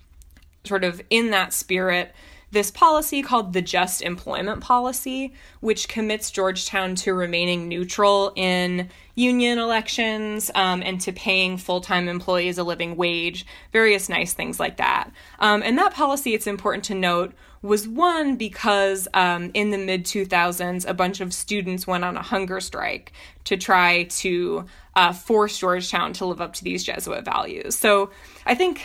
sort 0.65 0.85
of 0.85 1.01
in 1.11 1.31
that 1.31 1.53
spirit 1.53 2.13
this 2.53 2.71
policy 2.71 3.23
called 3.23 3.53
the 3.53 3.63
Just 3.63 4.03
Employment 4.03 4.61
Policy, 4.61 5.35
which 5.61 5.89
commits 5.89 6.31
Georgetown 6.31 6.95
to 6.97 7.13
remaining 7.13 7.69
neutral 7.69 8.33
in 8.37 8.89
union 9.17 9.59
elections 9.59 10.51
um, 10.55 10.83
and 10.85 11.01
to 11.01 11.11
paying 11.11 11.57
full 11.57 11.81
time 11.81 12.07
employees 12.07 12.59
a 12.59 12.63
living 12.63 12.97
wage, 12.97 13.45
various 13.73 14.09
nice 14.09 14.33
things 14.33 14.61
like 14.61 14.77
that. 14.77 15.11
Um, 15.41 15.63
and 15.65 15.77
that 15.79 15.93
policy, 15.95 16.35
it's 16.35 16.47
important 16.47 16.85
to 16.85 16.95
note, 16.95 17.33
was 17.63 17.89
one 17.89 18.37
because 18.37 19.09
um, 19.15 19.51
in 19.55 19.71
the 19.71 19.79
mid 19.79 20.05
2000s, 20.05 20.89
a 20.89 20.95
bunch 20.95 21.21
of 21.21 21.33
students 21.33 21.87
went 21.87 22.05
on 22.05 22.17
a 22.17 22.23
hunger 22.23 22.61
strike 22.61 23.13
to 23.45 23.57
try 23.57 24.05
to 24.05 24.67
uh, 24.95 25.13
force 25.13 25.59
Georgetown 25.59 26.13
to 26.13 26.27
live 26.27 26.41
up 26.41 26.53
to 26.53 26.63
these 26.63 26.85
Jesuit 26.85 27.25
values. 27.25 27.75
So 27.75 28.11
I 28.45 28.55
think 28.55 28.85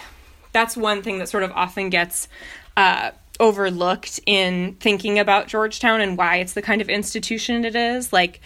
that's 0.53 0.75
one 0.75 1.03
thing 1.03 1.19
that 1.19 1.29
sort 1.29 1.43
of 1.43 1.51
often 1.51 1.89
gets. 1.89 2.27
Uh, 2.75 3.11
overlooked 3.39 4.19
in 4.27 4.75
thinking 4.75 5.17
about 5.17 5.47
Georgetown 5.47 6.00
and 6.00 6.15
why 6.15 6.35
it's 6.38 6.53
the 6.53 6.61
kind 6.61 6.79
of 6.79 6.89
institution 6.89 7.65
it 7.65 7.75
is. 7.75 8.13
Like, 8.13 8.39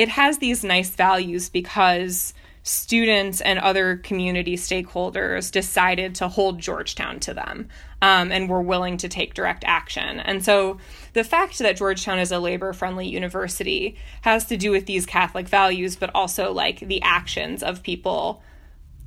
it 0.00 0.08
has 0.08 0.38
these 0.38 0.64
nice 0.64 0.88
values 0.88 1.50
because 1.50 2.32
students 2.62 3.42
and 3.42 3.58
other 3.58 3.98
community 3.98 4.56
stakeholders 4.56 5.52
decided 5.52 6.14
to 6.14 6.26
hold 6.26 6.58
Georgetown 6.58 7.20
to 7.20 7.34
them 7.34 7.68
um, 8.00 8.32
and 8.32 8.48
were 8.48 8.62
willing 8.62 8.96
to 8.96 9.10
take 9.10 9.34
direct 9.34 9.62
action. 9.66 10.18
And 10.20 10.42
so 10.42 10.78
the 11.12 11.22
fact 11.22 11.58
that 11.58 11.76
Georgetown 11.76 12.18
is 12.18 12.32
a 12.32 12.38
labor 12.38 12.72
friendly 12.72 13.08
university 13.08 13.98
has 14.22 14.46
to 14.46 14.56
do 14.56 14.70
with 14.70 14.86
these 14.86 15.04
Catholic 15.04 15.46
values, 15.46 15.96
but 15.96 16.10
also 16.14 16.50
like 16.50 16.80
the 16.80 17.02
actions 17.02 17.62
of 17.62 17.82
people 17.82 18.42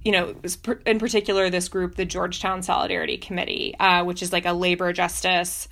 you 0.06 0.12
know, 0.12 0.36
in 0.86 1.00
particular, 1.00 1.50
this 1.50 1.70
group, 1.70 1.96
the 1.96 2.04
Georgetown 2.04 2.62
Solidarity 2.62 3.16
Committee, 3.16 3.74
uh, 3.80 4.04
which 4.04 4.22
is 4.22 4.34
like 4.34 4.46
a 4.46 4.52
labor 4.52 4.92
justice 4.92 5.70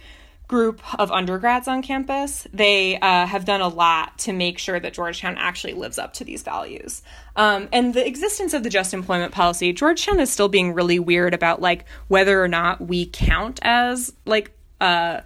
group 0.51 0.81
of 0.99 1.09
undergrads 1.11 1.69
on 1.69 1.81
campus, 1.81 2.45
they 2.53 2.99
uh, 2.99 3.25
have 3.25 3.45
done 3.45 3.61
a 3.61 3.69
lot 3.69 4.19
to 4.19 4.33
make 4.33 4.59
sure 4.59 4.81
that 4.81 4.93
Georgetown 4.93 5.37
actually 5.37 5.73
lives 5.73 5.97
up 5.97 6.13
to 6.15 6.25
these 6.25 6.43
values. 6.43 7.01
Um, 7.37 7.69
and 7.71 7.93
the 7.93 8.05
existence 8.05 8.53
of 8.53 8.63
the 8.63 8.69
just 8.69 8.93
employment 8.93 9.31
policy, 9.31 9.71
Georgetown 9.71 10.19
is 10.19 10.29
still 10.29 10.49
being 10.49 10.73
really 10.73 10.99
weird 10.99 11.33
about 11.33 11.61
like 11.61 11.85
whether 12.09 12.43
or 12.43 12.49
not 12.49 12.81
we 12.81 13.05
count 13.05 13.61
as 13.61 14.11
like 14.25 14.51
uh, 14.81 15.21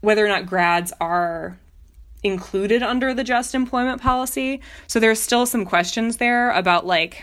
whether 0.00 0.24
or 0.24 0.28
not 0.28 0.46
grads 0.46 0.94
are 0.98 1.58
included 2.22 2.82
under 2.82 3.12
the 3.12 3.22
just 3.22 3.54
employment 3.54 4.00
policy. 4.00 4.62
So 4.86 4.98
there's 4.98 5.20
still 5.20 5.44
some 5.44 5.66
questions 5.66 6.16
there 6.16 6.50
about 6.52 6.86
like 6.86 7.22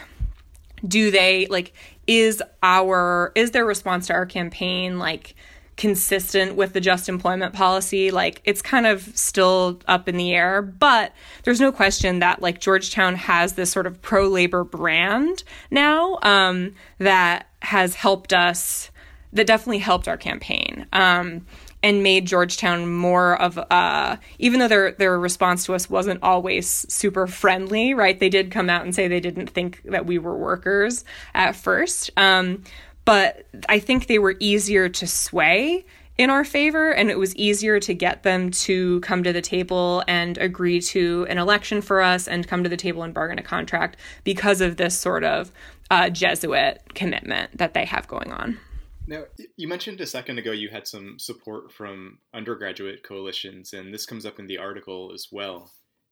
do 0.87 1.09
they 1.09 1.47
like 1.47 1.73
is 2.05 2.41
our 2.61 3.31
is 3.33 3.49
their 3.49 3.65
response 3.65 4.07
to 4.07 4.13
our 4.13 4.27
campaign 4.27 4.99
like 4.99 5.35
consistent 5.77 6.55
with 6.55 6.73
the 6.73 6.81
just 6.81 7.09
employment 7.09 7.53
policy 7.53 8.11
like 8.11 8.41
it's 8.43 8.61
kind 8.61 8.85
of 8.85 9.01
still 9.17 9.79
up 9.87 10.07
in 10.07 10.17
the 10.17 10.33
air 10.33 10.61
but 10.61 11.13
there's 11.43 11.61
no 11.61 11.71
question 11.71 12.19
that 12.19 12.41
like 12.41 12.59
georgetown 12.59 13.15
has 13.15 13.53
this 13.53 13.71
sort 13.71 13.87
of 13.87 14.01
pro 14.01 14.27
labor 14.27 14.63
brand 14.63 15.43
now 15.71 16.19
um, 16.23 16.73
that 16.99 17.47
has 17.61 17.95
helped 17.95 18.33
us 18.33 18.91
that 19.33 19.47
definitely 19.47 19.79
helped 19.79 20.07
our 20.07 20.17
campaign 20.17 20.85
um, 20.93 21.45
and 21.83 22.03
made 22.03 22.25
Georgetown 22.25 22.91
more 22.91 23.39
of 23.41 23.57
a 23.57 24.19
even 24.39 24.59
though 24.59 24.67
their 24.67 24.91
their 24.91 25.19
response 25.19 25.65
to 25.65 25.73
us 25.73 25.89
wasn't 25.89 26.21
always 26.21 26.67
super 26.93 27.27
friendly, 27.27 27.93
right? 27.93 28.19
They 28.19 28.29
did 28.29 28.51
come 28.51 28.69
out 28.69 28.83
and 28.83 28.93
say 28.93 29.07
they 29.07 29.19
didn't 29.19 29.47
think 29.47 29.81
that 29.85 30.05
we 30.05 30.17
were 30.19 30.37
workers 30.37 31.03
at 31.33 31.55
first. 31.55 32.11
Um, 32.17 32.63
but 33.05 33.45
I 33.67 33.79
think 33.79 34.07
they 34.07 34.19
were 34.19 34.35
easier 34.39 34.89
to 34.89 35.07
sway 35.07 35.85
in 36.17 36.29
our 36.29 36.43
favor 36.43 36.91
and 36.91 37.09
it 37.09 37.17
was 37.17 37.35
easier 37.35 37.79
to 37.79 37.93
get 37.93 38.23
them 38.23 38.51
to 38.51 38.99
come 39.01 39.23
to 39.23 39.33
the 39.33 39.41
table 39.41 40.03
and 40.07 40.37
agree 40.37 40.79
to 40.79 41.25
an 41.29 41.37
election 41.37 41.81
for 41.81 42.01
us 42.01 42.27
and 42.27 42.47
come 42.47 42.63
to 42.63 42.69
the 42.69 42.77
table 42.77 43.01
and 43.03 43.13
bargain 43.13 43.39
a 43.39 43.43
contract 43.43 43.97
because 44.23 44.61
of 44.61 44.77
this 44.77 44.97
sort 44.97 45.23
of 45.23 45.51
uh, 45.89 46.09
Jesuit 46.09 46.81
commitment 46.93 47.57
that 47.57 47.73
they 47.73 47.85
have 47.85 48.07
going 48.07 48.31
on. 48.31 48.59
Now, 49.07 49.23
you 49.57 49.67
mentioned 49.67 49.99
a 49.99 50.05
second 50.05 50.37
ago 50.37 50.51
you 50.51 50.69
had 50.69 50.87
some 50.87 51.17
support 51.17 51.71
from 51.71 52.19
undergraduate 52.33 53.03
coalitions, 53.03 53.73
and 53.73 53.93
this 53.93 54.05
comes 54.05 54.25
up 54.25 54.39
in 54.39 54.47
the 54.47 54.59
article 54.59 55.11
as 55.13 55.27
well. 55.31 55.71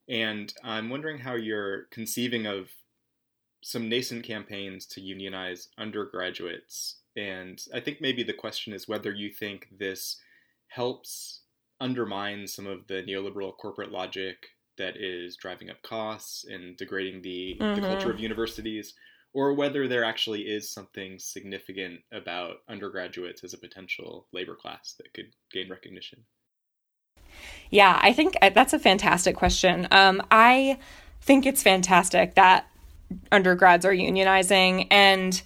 And 0.09 0.51
I'm 0.63 0.89
wondering 0.89 1.19
how 1.19 1.35
you're 1.35 1.83
conceiving 1.91 2.47
of 2.47 2.69
some 3.61 3.89
nascent 3.89 4.23
campaigns 4.23 4.85
to 4.87 5.01
unionize 5.01 5.67
undergraduates. 5.77 6.97
And 7.15 7.61
I 7.73 7.79
think 7.79 7.99
maybe 7.99 8.23
the 8.23 8.33
question 8.33 8.73
is 8.73 8.87
whether 8.87 9.11
you 9.11 9.29
think 9.31 9.67
this 9.77 10.17
helps 10.67 11.41
undermine 11.81 12.47
some 12.47 12.67
of 12.67 12.87
the 12.87 13.03
neoliberal 13.03 13.55
corporate 13.57 13.91
logic 13.91 14.47
that 14.77 14.95
is 14.95 15.35
driving 15.35 15.69
up 15.69 15.81
costs 15.81 16.45
and 16.45 16.77
degrading 16.77 17.21
the, 17.21 17.57
mm-hmm. 17.59 17.75
the 17.75 17.87
culture 17.87 18.11
of 18.11 18.19
universities, 18.19 18.93
or 19.33 19.53
whether 19.53 19.87
there 19.87 20.03
actually 20.03 20.41
is 20.41 20.71
something 20.71 21.19
significant 21.19 21.99
about 22.11 22.57
undergraduates 22.69 23.43
as 23.43 23.53
a 23.53 23.57
potential 23.57 24.27
labor 24.31 24.55
class 24.55 24.95
that 24.97 25.13
could 25.13 25.31
gain 25.51 25.69
recognition? 25.69 26.23
Yeah, 27.69 27.99
I 28.01 28.13
think 28.13 28.35
uh, 28.41 28.49
that's 28.49 28.73
a 28.73 28.79
fantastic 28.79 29.35
question. 29.35 29.87
Um, 29.91 30.21
I 30.31 30.79
think 31.21 31.45
it's 31.45 31.61
fantastic 31.61 32.35
that 32.35 32.67
undergrads 33.31 33.85
are 33.85 33.93
unionizing 33.93 34.87
and 34.91 35.41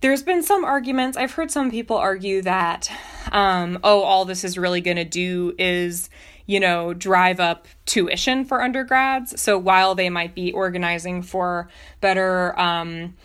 there's 0.00 0.22
been 0.22 0.42
some 0.42 0.64
arguments. 0.64 1.16
I've 1.16 1.32
heard 1.32 1.50
some 1.50 1.70
people 1.70 1.96
argue 1.96 2.42
that, 2.42 2.90
um, 3.32 3.78
oh, 3.82 4.02
all 4.02 4.24
this 4.24 4.44
is 4.44 4.56
really 4.56 4.80
going 4.80 4.96
to 4.96 5.04
do 5.04 5.54
is, 5.58 6.08
you 6.46 6.60
know, 6.60 6.94
drive 6.94 7.40
up 7.40 7.66
tuition 7.84 8.44
for 8.44 8.62
undergrads. 8.62 9.40
So 9.40 9.58
while 9.58 9.94
they 9.94 10.08
might 10.08 10.34
be 10.34 10.52
organizing 10.52 11.22
for 11.22 11.68
better, 12.00 12.58
um, 12.58 13.16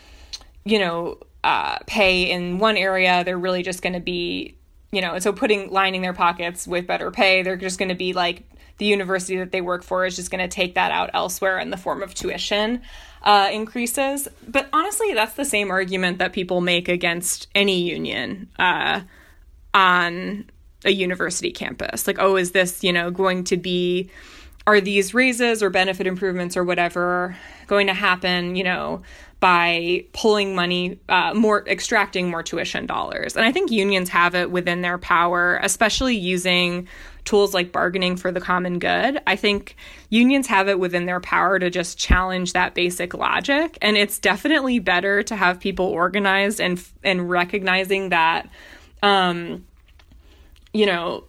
you 0.65 0.79
know, 0.79 1.19
uh, 1.43 1.77
pay 1.85 2.31
in 2.31 2.57
one 2.57 2.77
area, 2.77 3.23
they're 3.23 3.37
really 3.37 3.61
just 3.61 3.81
going 3.83 3.93
to 3.93 3.99
be, 3.99 4.57
you 4.91 5.01
know, 5.01 5.19
so 5.19 5.31
putting 5.31 5.69
lining 5.69 6.01
their 6.01 6.13
pockets 6.13 6.67
with 6.67 6.87
better 6.87 7.11
pay, 7.11 7.43
they're 7.43 7.55
just 7.55 7.77
going 7.77 7.89
to 7.89 7.95
be 7.95 8.13
like 8.13 8.43
the 8.77 8.85
university 8.85 9.37
that 9.37 9.51
they 9.51 9.61
work 9.61 9.83
for 9.83 10.05
is 10.05 10.15
just 10.15 10.31
going 10.31 10.41
to 10.41 10.47
take 10.47 10.75
that 10.75 10.91
out 10.91 11.11
elsewhere 11.13 11.59
in 11.59 11.69
the 11.69 11.77
form 11.77 12.01
of 12.01 12.13
tuition 12.15 12.81
uh, 13.23 13.49
increases. 13.51 14.27
But 14.47 14.67
honestly, 14.73 15.13
that's 15.13 15.33
the 15.33 15.45
same 15.45 15.71
argument 15.71 16.17
that 16.19 16.33
people 16.33 16.61
make 16.61 16.87
against 16.87 17.47
any 17.55 17.81
union 17.81 18.49
uh, 18.59 19.01
on 19.73 20.45
a 20.85 20.91
university 20.91 21.51
campus. 21.51 22.05
Like, 22.07 22.17
oh, 22.19 22.35
is 22.35 22.51
this, 22.51 22.83
you 22.83 22.91
know, 22.91 23.09
going 23.11 23.45
to 23.45 23.57
be, 23.57 24.09
are 24.67 24.81
these 24.81 25.13
raises 25.13 25.63
or 25.63 25.69
benefit 25.69 26.07
improvements 26.07 26.57
or 26.57 26.63
whatever 26.63 27.37
going 27.67 27.87
to 27.87 27.93
happen, 27.93 28.55
you 28.55 28.63
know, 28.63 29.01
by 29.39 30.05
pulling 30.13 30.55
money, 30.55 30.99
uh, 31.09 31.33
more, 31.33 31.67
extracting 31.67 32.29
more 32.29 32.43
tuition 32.43 32.85
dollars? 32.85 33.37
And 33.37 33.45
I 33.45 33.51
think 33.51 33.71
unions 33.71 34.09
have 34.09 34.35
it 34.35 34.51
within 34.51 34.81
their 34.81 34.97
power, 34.97 35.59
especially 35.63 36.15
using 36.15 36.87
tools 37.25 37.53
like 37.53 37.71
bargaining 37.71 38.15
for 38.15 38.31
the 38.31 38.41
common 38.41 38.79
good. 38.79 39.21
I 39.25 39.35
think 39.35 39.75
unions 40.09 40.47
have 40.47 40.67
it 40.67 40.79
within 40.79 41.05
their 41.05 41.19
power 41.19 41.59
to 41.59 41.69
just 41.69 41.97
challenge 41.97 42.53
that 42.53 42.73
basic 42.73 43.13
logic 43.13 43.77
and 43.81 43.97
it's 43.97 44.19
definitely 44.19 44.79
better 44.79 45.23
to 45.23 45.35
have 45.35 45.59
people 45.59 45.85
organized 45.85 46.59
and 46.59 46.83
and 47.03 47.29
recognizing 47.29 48.09
that 48.09 48.49
um 49.01 49.65
you 50.73 50.85
know 50.85 51.23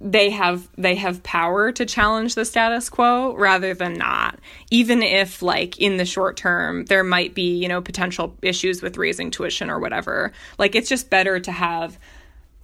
they 0.00 0.30
have 0.30 0.68
they 0.76 0.94
have 0.94 1.22
power 1.22 1.72
to 1.72 1.84
challenge 1.84 2.36
the 2.36 2.44
status 2.44 2.88
quo 2.88 3.34
rather 3.34 3.74
than 3.74 3.94
not 3.94 4.38
even 4.70 5.02
if 5.02 5.42
like 5.42 5.78
in 5.78 5.96
the 5.96 6.04
short 6.04 6.36
term 6.36 6.84
there 6.84 7.02
might 7.02 7.34
be 7.34 7.56
you 7.56 7.68
know 7.68 7.80
potential 7.80 8.36
issues 8.42 8.80
with 8.80 8.96
raising 8.96 9.30
tuition 9.30 9.68
or 9.68 9.80
whatever 9.80 10.32
like 10.58 10.76
it's 10.76 10.88
just 10.88 11.10
better 11.10 11.40
to 11.40 11.50
have 11.50 11.98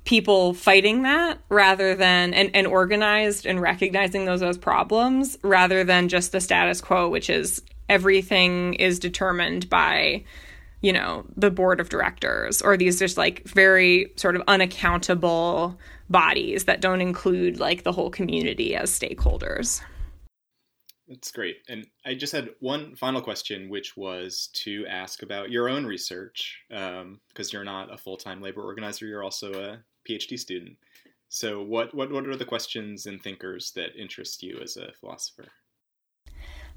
people 0.05 0.53
fighting 0.53 1.03
that 1.03 1.39
rather 1.49 1.95
than 1.95 2.35
and, 2.35 2.51
and 2.55 2.67
organized 2.67 3.47
and 3.47 3.61
recognizing 3.61 4.25
those 4.27 4.43
as 4.43 4.59
problems 4.59 5.39
rather 5.43 5.83
than 5.83 6.09
just 6.09 6.33
the 6.33 6.41
status 6.41 6.81
quo 6.81 7.09
which 7.09 7.31
is 7.31 7.63
everything 7.89 8.75
is 8.75 8.99
determined 8.99 9.69
by 9.71 10.23
you 10.83 10.93
know 10.93 11.25
the 11.37 11.51
board 11.51 11.81
of 11.81 11.89
directors 11.89 12.61
or 12.61 12.77
these 12.77 12.99
just 12.99 13.17
like 13.17 13.43
very 13.45 14.13
sort 14.17 14.37
of 14.37 14.43
unaccountable 14.47 15.79
bodies 16.11 16.65
that 16.65 16.83
don't 16.83 17.01
include 17.01 17.59
like 17.59 17.83
the 17.83 17.93
whole 17.93 18.11
community 18.11 18.77
as 18.77 18.91
stakeholders 18.91 19.81
that's 21.09 21.33
great. 21.33 21.57
And 21.69 21.87
I 22.07 22.15
just 22.15 22.33
had 22.33 22.51
one 22.61 22.97
final 22.97 23.21
question, 23.21 23.69
which 23.69 23.97
was 23.97 24.49
to 24.55 24.87
ask 24.89 25.23
about 25.23 25.51
your 25.51 25.69
own 25.69 25.85
research, 25.85 26.63
because 26.71 27.03
um, 27.03 27.21
you're 27.53 27.63
not 27.65 27.93
a 27.93 27.99
full 27.99 28.17
time 28.17 28.41
labor 28.41 28.63
organizer, 28.63 29.07
you're 29.07 29.23
also 29.23 29.53
a 29.53 29.85
PhD 30.09 30.39
student. 30.39 30.77
So, 31.29 31.63
what, 31.63 31.95
what, 31.95 32.13
what 32.13 32.27
are 32.27 32.37
the 32.37 32.45
questions 32.45 33.07
and 33.07 33.21
thinkers 33.21 33.73
that 33.73 33.97
interest 33.97 34.43
you 34.43 34.61
as 34.63 34.77
a 34.77 34.93
philosopher? 34.93 35.49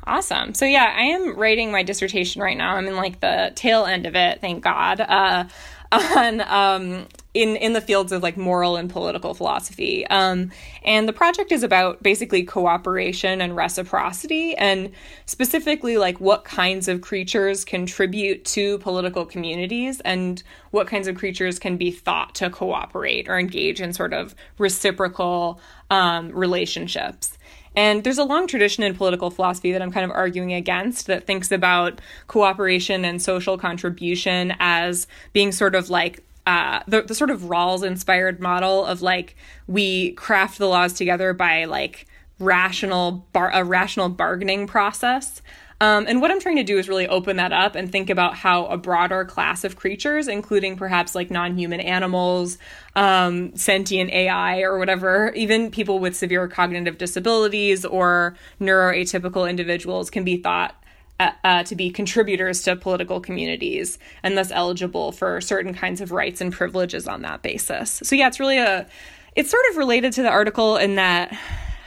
Awesome. 0.06 0.54
So 0.54 0.66
yeah, 0.66 0.94
I 0.96 1.04
am 1.04 1.36
writing 1.36 1.72
my 1.72 1.84
dissertation 1.84 2.42
right 2.42 2.58
now. 2.58 2.76
I'm 2.76 2.88
in 2.88 2.96
like 2.96 3.20
the 3.20 3.52
tail 3.56 3.86
end 3.86 4.06
of 4.06 4.16
it, 4.16 4.40
thank 4.42 4.64
God. 4.64 5.02
Uh, 5.02 5.46
on 5.92 6.42
um, 6.42 7.08
in 7.38 7.56
in 7.56 7.74
the 7.74 7.82
fields 7.82 8.12
of 8.12 8.24
like 8.24 8.36
moral 8.36 8.76
and 8.76 8.90
political 8.90 9.34
philosophy. 9.34 10.06
Um, 10.08 10.52
and 10.84 11.08
the 11.08 11.14
project 11.14 11.52
is 11.52 11.64
about 11.64 12.02
basically 12.02 12.44
cooperation 12.44 13.42
and 13.42 13.56
reciprocity, 13.56 14.56
and 14.58 14.92
specifically 15.26 15.98
like 15.98 16.20
what 16.20 16.44
kinds 16.44 16.88
of 16.88 17.02
creatures 17.02 17.64
contribute 17.64 18.44
to 18.46 18.80
political 18.80 19.26
communities, 19.26 20.02
and 20.02 20.42
what 20.72 20.88
kinds 20.88 21.08
of 21.08 21.16
creatures 21.16 21.60
can 21.60 21.78
be 21.78 21.92
thought 21.92 22.34
to 22.36 22.50
cooperate 22.50 23.30
or 23.30 23.38
engage 23.38 23.82
in 23.82 23.94
sort 23.94 24.14
of 24.14 24.34
reciprocal 24.58 25.62
um, 25.92 26.32
relationships. 26.32 27.38
And 27.76 28.04
there's 28.04 28.18
a 28.18 28.24
long 28.24 28.48
tradition 28.48 28.84
in 28.84 28.96
political 28.96 29.30
philosophy 29.30 29.72
that 29.72 29.84
I'm 29.84 29.92
kind 29.92 30.04
of 30.04 30.10
arguing 30.10 30.52
against 30.52 31.06
that 31.06 31.28
thinks 31.28 31.52
about 31.52 32.02
cooperation 32.26 33.06
and 33.06 33.22
social 33.22 33.56
contribution 33.56 34.56
as 34.60 35.06
being 35.32 35.52
sort 35.52 35.76
of 35.76 35.92
like 35.92 36.24
uh, 36.48 36.82
the, 36.88 37.02
the 37.02 37.14
sort 37.14 37.30
of 37.30 37.42
Rawls 37.42 37.84
inspired 37.84 38.40
model 38.40 38.86
of 38.86 39.02
like 39.02 39.36
we 39.68 40.14
craft 40.14 40.58
the 40.58 40.68
laws 40.68 40.94
together 40.94 41.34
by 41.34 41.66
like 41.66 42.08
rational 42.40 43.28
bar- 43.34 43.52
a 43.54 43.66
rational 43.66 44.08
bargaining 44.08 44.66
process. 44.66 45.42
Um, 45.82 46.06
and 46.08 46.22
what 46.22 46.32
I'm 46.32 46.40
trying 46.40 46.56
to 46.56 46.64
do 46.64 46.78
is 46.78 46.88
really 46.88 47.06
open 47.06 47.36
that 47.36 47.52
up 47.52 47.76
and 47.76 47.92
think 47.92 48.10
about 48.10 48.34
how 48.34 48.66
a 48.68 48.78
broader 48.78 49.26
class 49.26 49.66
of 49.66 49.76
creatures, 49.76 50.30
including 50.30 50.78
perhaps 50.78 51.16
like 51.16 51.30
non 51.30 51.58
human 51.58 51.82
animals, 51.82 52.58
um, 52.96 53.54
sentient 53.58 54.10
AI, 54.12 54.62
or 54.62 54.80
whatever, 54.80 55.34
even 55.36 55.70
people 55.70 56.00
with 56.00 56.16
severe 56.16 56.48
cognitive 56.48 56.98
disabilities 56.98 57.84
or 57.84 58.38
neuroatypical 58.62 59.50
individuals, 59.50 60.10
can 60.10 60.24
be 60.24 60.38
thought 60.38 60.82
uh, 61.20 61.32
uh, 61.44 61.64
to 61.64 61.76
be 61.76 61.90
contributors 61.90 62.62
to 62.64 62.76
political 62.76 63.20
communities 63.20 63.98
and 64.24 64.38
thus 64.38 64.52
eligible 64.52 65.12
for 65.12 65.42
certain 65.42 65.74
kinds 65.74 66.02
of 66.02 66.12
rights 66.12 66.42
and 66.42 66.54
privileges 66.54 67.08
on 67.08 67.22
that 67.24 67.42
basis. 67.42 68.00
So, 68.04 68.16
yeah, 68.16 68.28
it's 68.28 68.40
really 68.40 68.60
a, 68.60 68.88
it's 69.36 69.50
sort 69.50 69.64
of 69.72 69.78
related 69.78 70.14
to 70.14 70.22
the 70.22 70.30
article 70.30 70.78
in 70.78 70.96
that 70.96 71.38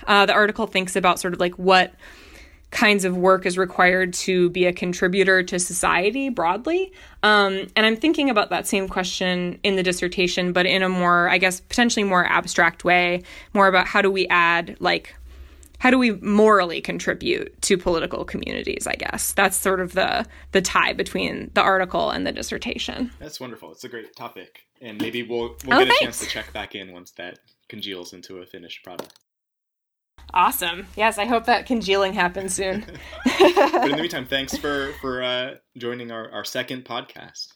uh, 0.07 0.27
the 0.27 0.33
article 0.33 0.67
thinks 0.67 0.97
about 0.97 1.21
sort 1.21 1.35
of 1.35 1.41
like 1.41 1.55
what 1.59 1.95
kinds 2.71 3.05
of 3.05 3.17
work 3.17 3.47
is 3.47 3.59
required 3.59 4.13
to 4.13 4.49
be 4.51 4.65
a 4.67 4.73
contributor 4.73 5.43
to 5.43 5.59
society 5.59 6.29
broadly. 6.29 6.93
Um, 7.23 7.67
and 7.75 7.85
I'm 7.85 7.97
thinking 7.97 8.31
about 8.31 8.51
that 8.51 8.67
same 8.67 8.89
question 8.89 9.59
in 9.65 9.75
the 9.77 9.83
dissertation, 9.83 10.53
but 10.53 10.67
in 10.67 10.83
a 10.83 10.89
more, 10.89 11.29
I 11.29 11.39
guess, 11.39 11.61
potentially 11.61 12.05
more 12.05 12.25
abstract 12.25 12.85
way, 12.85 13.25
more 13.55 13.67
about 13.67 13.87
how 13.87 14.03
do 14.03 14.11
we 14.11 14.29
add, 14.29 14.77
like, 14.79 15.15
how 15.81 15.91
do 15.91 15.99
we 15.99 16.13
morally 16.13 16.81
contribute 16.81 17.61
to 17.61 17.77
political 17.77 18.25
communities 18.25 18.87
i 18.87 18.95
guess 18.95 19.33
that's 19.33 19.57
sort 19.57 19.81
of 19.81 19.93
the 19.95 20.25
the 20.53 20.63
tie 20.63 20.93
between 20.93 21.51
the 21.55 21.61
article 21.61 22.11
and 22.11 22.27
the 22.27 22.33
dissertation 22.33 23.11
that's 23.19 23.41
wonderful 23.41 23.73
it's 23.73 23.85
a 23.85 23.89
great 23.89 24.15
topic 24.15 24.61
and 24.81 25.01
maybe 25.01 25.23
we'll 25.23 25.57
we'll 25.67 25.81
oh, 25.81 25.85
get 25.85 25.89
a 25.89 26.05
chance 26.05 26.21
to 26.21 26.27
check 26.27 26.53
back 26.53 26.75
in 26.75 26.93
once 26.93 27.11
that 27.13 27.39
congeals 27.69 28.13
into 28.13 28.39
a 28.39 28.47
finished 28.47 28.85
product 28.85 29.19
Awesome. 30.33 30.87
Yes, 30.97 31.19
I 31.19 31.25
hope 31.25 31.47
that 31.47 31.67
congealing 31.67 32.13
happens 32.13 32.55
soon. 32.55 32.85
but 33.25 33.85
in 33.85 33.91
the 33.91 33.97
meantime, 33.97 34.27
thanks 34.27 34.57
for 34.57 34.93
for 35.01 35.23
uh, 35.23 35.55
joining 35.77 36.13
our, 36.13 36.31
our 36.31 36.45
second 36.45 36.85
podcast. 36.85 37.49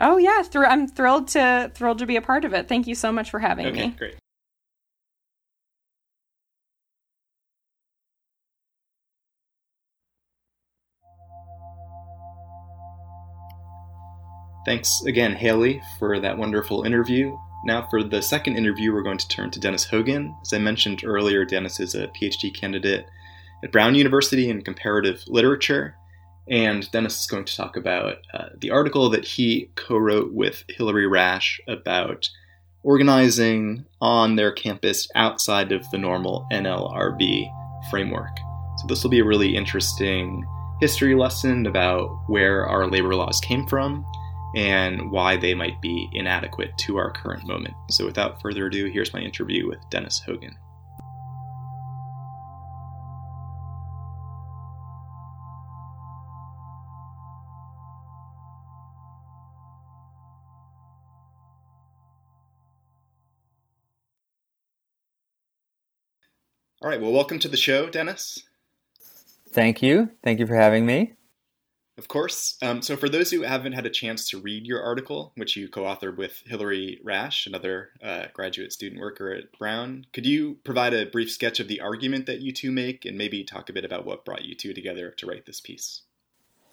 Oh 0.00 0.18
yeah, 0.18 0.42
thr- 0.42 0.66
I'm 0.66 0.86
thrilled 0.86 1.28
to 1.28 1.70
thrilled 1.74 1.98
to 1.98 2.06
be 2.06 2.16
a 2.16 2.22
part 2.22 2.44
of 2.44 2.52
it. 2.52 2.68
Thank 2.68 2.86
you 2.86 2.94
so 2.94 3.12
much 3.12 3.30
for 3.30 3.38
having 3.38 3.66
okay, 3.66 3.88
me. 3.88 3.94
Great. 3.96 4.16
Thanks 14.64 15.02
again, 15.06 15.34
Haley, 15.34 15.82
for 15.98 16.20
that 16.20 16.38
wonderful 16.38 16.84
interview. 16.84 17.36
Now, 17.64 17.86
for 17.90 18.04
the 18.04 18.22
second 18.22 18.56
interview, 18.56 18.92
we're 18.92 19.02
going 19.02 19.18
to 19.18 19.28
turn 19.28 19.50
to 19.50 19.60
Dennis 19.60 19.84
Hogan. 19.84 20.36
As 20.42 20.52
I 20.52 20.58
mentioned 20.58 21.02
earlier, 21.04 21.44
Dennis 21.44 21.80
is 21.80 21.94
a 21.94 22.08
PhD 22.08 22.54
candidate 22.54 23.06
at 23.64 23.72
Brown 23.72 23.96
University 23.96 24.48
in 24.48 24.62
comparative 24.62 25.24
literature. 25.26 25.96
And 26.48 26.88
Dennis 26.92 27.20
is 27.20 27.26
going 27.26 27.44
to 27.44 27.56
talk 27.56 27.76
about 27.76 28.18
uh, 28.34 28.50
the 28.60 28.70
article 28.70 29.10
that 29.10 29.24
he 29.24 29.70
co 29.74 29.96
wrote 29.96 30.32
with 30.32 30.64
Hilary 30.68 31.06
Rash 31.06 31.60
about 31.66 32.28
organizing 32.84 33.84
on 34.00 34.36
their 34.36 34.52
campus 34.52 35.08
outside 35.14 35.72
of 35.72 35.88
the 35.90 35.98
normal 35.98 36.46
NLRB 36.52 37.48
framework. 37.90 38.36
So, 38.78 38.86
this 38.88 39.02
will 39.02 39.10
be 39.10 39.20
a 39.20 39.24
really 39.24 39.56
interesting 39.56 40.44
history 40.80 41.14
lesson 41.14 41.66
about 41.66 42.10
where 42.26 42.66
our 42.66 42.88
labor 42.88 43.14
laws 43.14 43.40
came 43.40 43.66
from 43.68 44.04
and 44.54 45.10
why 45.10 45.36
they 45.36 45.54
might 45.54 45.80
be 45.80 46.08
inadequate 46.12 46.76
to 46.78 46.96
our 46.96 47.12
current 47.12 47.46
moment. 47.46 47.74
So, 47.90 48.04
without 48.04 48.40
further 48.42 48.66
ado, 48.66 48.86
here's 48.86 49.12
my 49.12 49.20
interview 49.20 49.66
with 49.68 49.78
Dennis 49.90 50.20
Hogan. 50.20 50.56
All 66.82 66.88
right, 66.88 67.00
well, 67.00 67.12
welcome 67.12 67.38
to 67.38 67.48
the 67.48 67.56
show, 67.56 67.88
Dennis. 67.88 68.42
Thank 69.50 69.82
you. 69.82 70.10
Thank 70.24 70.40
you 70.40 70.48
for 70.48 70.56
having 70.56 70.84
me. 70.84 71.12
Of 71.98 72.08
course. 72.08 72.56
Um, 72.62 72.80
so, 72.80 72.96
for 72.96 73.08
those 73.08 73.30
who 73.30 73.42
haven't 73.42 73.74
had 73.74 73.84
a 73.84 73.90
chance 73.90 74.26
to 74.30 74.40
read 74.40 74.66
your 74.66 74.82
article, 74.82 75.32
which 75.36 75.56
you 75.56 75.68
co 75.68 75.82
authored 75.82 76.16
with 76.16 76.42
Hilary 76.46 76.98
Rash, 77.04 77.46
another 77.46 77.90
uh, 78.02 78.26
graduate 78.32 78.72
student 78.72 79.00
worker 79.00 79.30
at 79.30 79.56
Brown, 79.58 80.06
could 80.14 80.24
you 80.24 80.56
provide 80.64 80.94
a 80.94 81.04
brief 81.04 81.30
sketch 81.30 81.60
of 81.60 81.68
the 81.68 81.80
argument 81.80 82.24
that 82.26 82.40
you 82.40 82.50
two 82.50 82.72
make 82.72 83.04
and 83.04 83.18
maybe 83.18 83.44
talk 83.44 83.68
a 83.68 83.74
bit 83.74 83.84
about 83.84 84.06
what 84.06 84.24
brought 84.24 84.44
you 84.44 84.54
two 84.54 84.72
together 84.72 85.10
to 85.10 85.26
write 85.26 85.44
this 85.44 85.60
piece? 85.60 86.02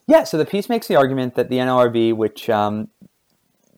Yeah, 0.07 0.23
so 0.23 0.37
the 0.37 0.45
piece 0.45 0.69
makes 0.69 0.87
the 0.87 0.95
argument 0.95 1.35
that 1.35 1.49
the 1.49 1.57
NLRB, 1.57 2.15
which 2.15 2.49
um, 2.49 2.87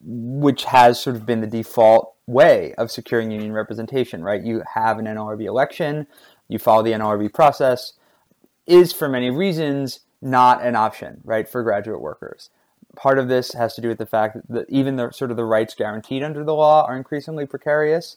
which 0.04 0.64
has 0.64 1.00
sort 1.00 1.16
of 1.16 1.26
been 1.26 1.40
the 1.40 1.48
default 1.48 2.14
way 2.28 2.72
of 2.74 2.90
securing 2.92 3.32
union 3.32 3.52
representation, 3.52 4.22
right? 4.22 4.42
You 4.42 4.62
have 4.74 5.00
an 5.00 5.06
NLRB 5.06 5.44
election, 5.44 6.06
you 6.46 6.60
follow 6.60 6.84
the 6.84 6.92
NLRB 6.92 7.34
process, 7.34 7.94
is 8.64 8.92
for 8.92 9.08
many 9.08 9.28
reasons 9.30 10.00
not 10.22 10.64
an 10.64 10.76
option, 10.76 11.20
right, 11.24 11.48
for 11.48 11.62
graduate 11.62 12.00
workers. 12.00 12.48
Part 12.96 13.18
of 13.18 13.28
this 13.28 13.52
has 13.52 13.74
to 13.74 13.80
do 13.80 13.88
with 13.88 13.98
the 13.98 14.06
fact 14.06 14.38
that 14.48 14.66
even 14.68 14.96
the 14.96 15.10
sort 15.10 15.30
of 15.30 15.36
the 15.36 15.44
rights 15.44 15.74
guaranteed 15.74 16.22
under 16.22 16.44
the 16.44 16.54
law 16.54 16.84
are 16.86 16.96
increasingly 16.96 17.46
precarious. 17.46 18.16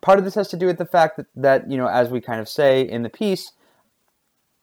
Part 0.00 0.18
of 0.18 0.24
this 0.24 0.34
has 0.34 0.48
to 0.48 0.56
do 0.56 0.66
with 0.66 0.78
the 0.78 0.86
fact 0.86 1.16
that, 1.16 1.26
that 1.34 1.70
you 1.70 1.76
know, 1.76 1.88
as 1.88 2.08
we 2.08 2.20
kind 2.20 2.40
of 2.40 2.48
say 2.48 2.82
in 2.82 3.02
the 3.02 3.08
piece, 3.10 3.52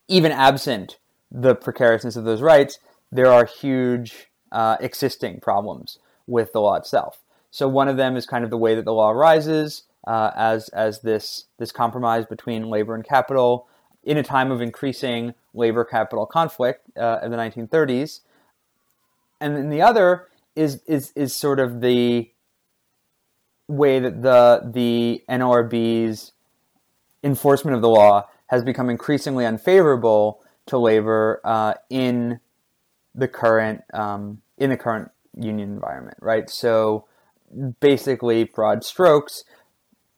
even 0.07 0.31
absent 0.31 0.97
the 1.31 1.55
precariousness 1.55 2.15
of 2.15 2.23
those 2.23 2.41
rights, 2.41 2.79
there 3.11 3.31
are 3.31 3.45
huge 3.45 4.27
uh, 4.51 4.77
existing 4.79 5.39
problems 5.39 5.99
with 6.25 6.53
the 6.53 6.61
law 6.61 6.75
itself. 6.75 7.19
So 7.51 7.67
one 7.67 7.87
of 7.87 7.97
them 7.97 8.15
is 8.15 8.25
kind 8.25 8.43
of 8.43 8.49
the 8.49 8.57
way 8.57 8.75
that 8.75 8.85
the 8.85 8.93
law 8.93 9.11
arises 9.11 9.83
uh, 10.07 10.31
as 10.35 10.69
as 10.69 11.01
this 11.01 11.45
this 11.59 11.71
compromise 11.71 12.25
between 12.25 12.69
labor 12.69 12.95
and 12.95 13.05
capital 13.05 13.67
in 14.03 14.17
a 14.17 14.23
time 14.23 14.51
of 14.51 14.61
increasing 14.61 15.33
labor 15.53 15.85
capital 15.85 16.25
conflict 16.25 16.85
uh, 16.97 17.19
in 17.23 17.31
the 17.31 17.37
1930s. 17.37 18.21
And 19.39 19.55
then 19.55 19.69
the 19.69 19.81
other 19.81 20.27
is 20.55 20.81
is 20.85 21.11
is 21.15 21.35
sort 21.35 21.59
of 21.59 21.81
the 21.81 22.29
way 23.67 23.99
that 23.99 24.21
the 24.21 24.61
the 24.71 25.23
NLRB's 25.29 26.31
enforcement 27.23 27.75
of 27.75 27.81
the 27.81 27.89
law 27.89 28.27
has 28.47 28.63
become 28.63 28.89
increasingly 28.89 29.45
unfavorable 29.45 30.43
to 30.67 30.77
labor 30.77 31.41
uh, 31.43 31.73
in 31.89 32.39
the 33.15 33.27
current 33.27 33.81
um, 33.93 34.41
in 34.57 34.69
the 34.69 34.77
current 34.77 35.11
union 35.37 35.73
environment, 35.73 36.17
right? 36.21 36.49
So 36.49 37.05
basically, 37.79 38.43
broad 38.43 38.83
strokes, 38.83 39.43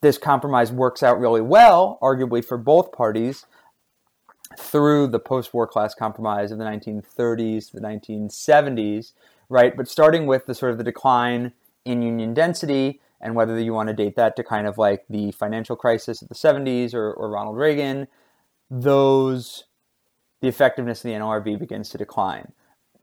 this 0.01 0.17
compromise 0.17 0.71
works 0.71 1.03
out 1.03 1.19
really 1.19 1.41
well, 1.41 1.97
arguably 2.01 2.43
for 2.43 2.57
both 2.57 2.91
parties, 2.91 3.45
through 4.57 5.07
the 5.07 5.19
post-war 5.19 5.67
class 5.67 5.93
compromise 5.93 6.51
of 6.51 6.57
the 6.57 6.63
1930s, 6.63 7.71
the 7.71 7.81
1970s, 7.81 9.13
right? 9.49 9.75
But 9.75 9.87
starting 9.87 10.25
with 10.25 10.45
the 10.45 10.55
sort 10.55 10.71
of 10.71 10.77
the 10.77 10.83
decline 10.83 11.53
in 11.83 12.01
union 12.01 12.33
density, 12.33 13.01
and 13.21 13.35
whether 13.35 13.59
you 13.59 13.73
want 13.73 13.87
to 13.87 13.93
date 13.93 14.15
that 14.15 14.35
to 14.35 14.43
kind 14.43 14.67
of 14.67 14.77
like 14.77 15.05
the 15.09 15.31
financial 15.31 15.75
crisis 15.75 16.21
of 16.21 16.29
the 16.29 16.35
70s 16.35 16.93
or, 16.93 17.13
or 17.13 17.29
Ronald 17.29 17.57
Reagan, 17.57 18.07
those 18.69 19.65
the 20.41 20.47
effectiveness 20.47 20.99
of 20.99 21.09
the 21.09 21.17
NLRB 21.17 21.57
begins 21.57 21.89
to 21.89 21.97
decline 21.97 22.51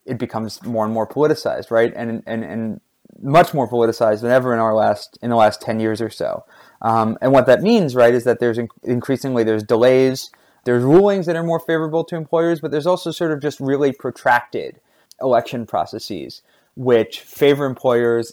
it 0.05 0.19
becomes 0.19 0.62
more 0.65 0.85
and 0.85 0.93
more 0.93 1.07
politicized, 1.07 1.71
right? 1.71 1.93
And 1.95 2.23
and 2.27 2.45
and 2.45 2.81
much 3.21 3.55
more 3.55 3.69
politicized 3.69 4.23
than 4.23 4.31
ever 4.31 4.53
in 4.53 4.59
our 4.59 4.75
last 4.75 5.19
in 5.23 5.31
the 5.31 5.37
last 5.37 5.61
ten 5.61 5.81
years 5.81 6.01
or 6.01 6.11
so. 6.11 6.45
Um, 6.81 7.17
and 7.21 7.33
what 7.33 7.47
that 7.47 7.62
means, 7.62 7.95
right, 7.95 8.15
is 8.15 8.25
that 8.25 8.41
there's 8.41 8.59
increasingly 8.83 9.45
there's 9.45 9.62
delays, 9.62 10.31
there's 10.64 10.83
rulings 10.83 11.27
that 11.27 11.37
are 11.37 11.42
more 11.42 11.61
favorable 11.61 12.05
to 12.05 12.16
employers, 12.16 12.61
but 12.61 12.70
there's 12.70 12.87
also 12.87 13.11
sort 13.11 13.33
of 13.33 13.40
just 13.40 13.61
really 13.61 13.92
protracted 13.92 14.81
election 15.20 15.66
processes 15.66 16.42
which 16.75 17.20
favor 17.20 17.66
employers 17.66 18.33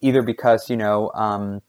either 0.00 0.22
because 0.22 0.70
you 0.70 0.76
know 0.76 1.10
um, 1.14 1.60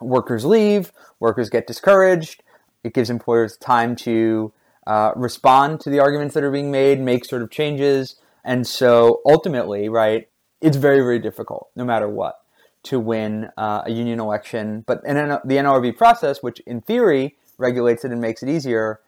workers 0.00 0.44
leave, 0.44 0.92
workers 1.20 1.50
get 1.50 1.66
discouraged. 1.66 2.42
It 2.84 2.94
gives 2.94 3.10
employers 3.10 3.56
time 3.56 3.96
to 3.96 4.52
uh, 4.86 5.12
respond 5.16 5.80
to 5.80 5.90
the 5.90 6.00
arguments 6.00 6.34
that 6.34 6.44
are 6.44 6.50
being 6.50 6.70
made, 6.70 7.00
make 7.00 7.24
sort 7.24 7.42
of 7.42 7.50
changes. 7.50 8.16
And 8.44 8.66
so 8.66 9.20
ultimately, 9.26 9.88
right, 9.88 10.28
it's 10.60 10.76
very, 10.76 11.00
very 11.00 11.18
difficult, 11.18 11.68
no 11.76 11.84
matter 11.84 12.08
what, 12.08 12.40
to 12.84 12.98
win 12.98 13.50
uh, 13.58 13.82
a 13.84 13.90
union 13.90 14.20
election. 14.20 14.84
But 14.86 15.02
in 15.04 15.16
the 15.16 15.56
NLRB 15.56 15.96
process, 15.96 16.42
which 16.42 16.60
in 16.60 16.80
theory 16.80 17.36
regulates 17.58 18.04
it 18.04 18.12
and 18.12 18.20
makes 18.20 18.42
it 18.42 18.48
easier, 18.48 19.00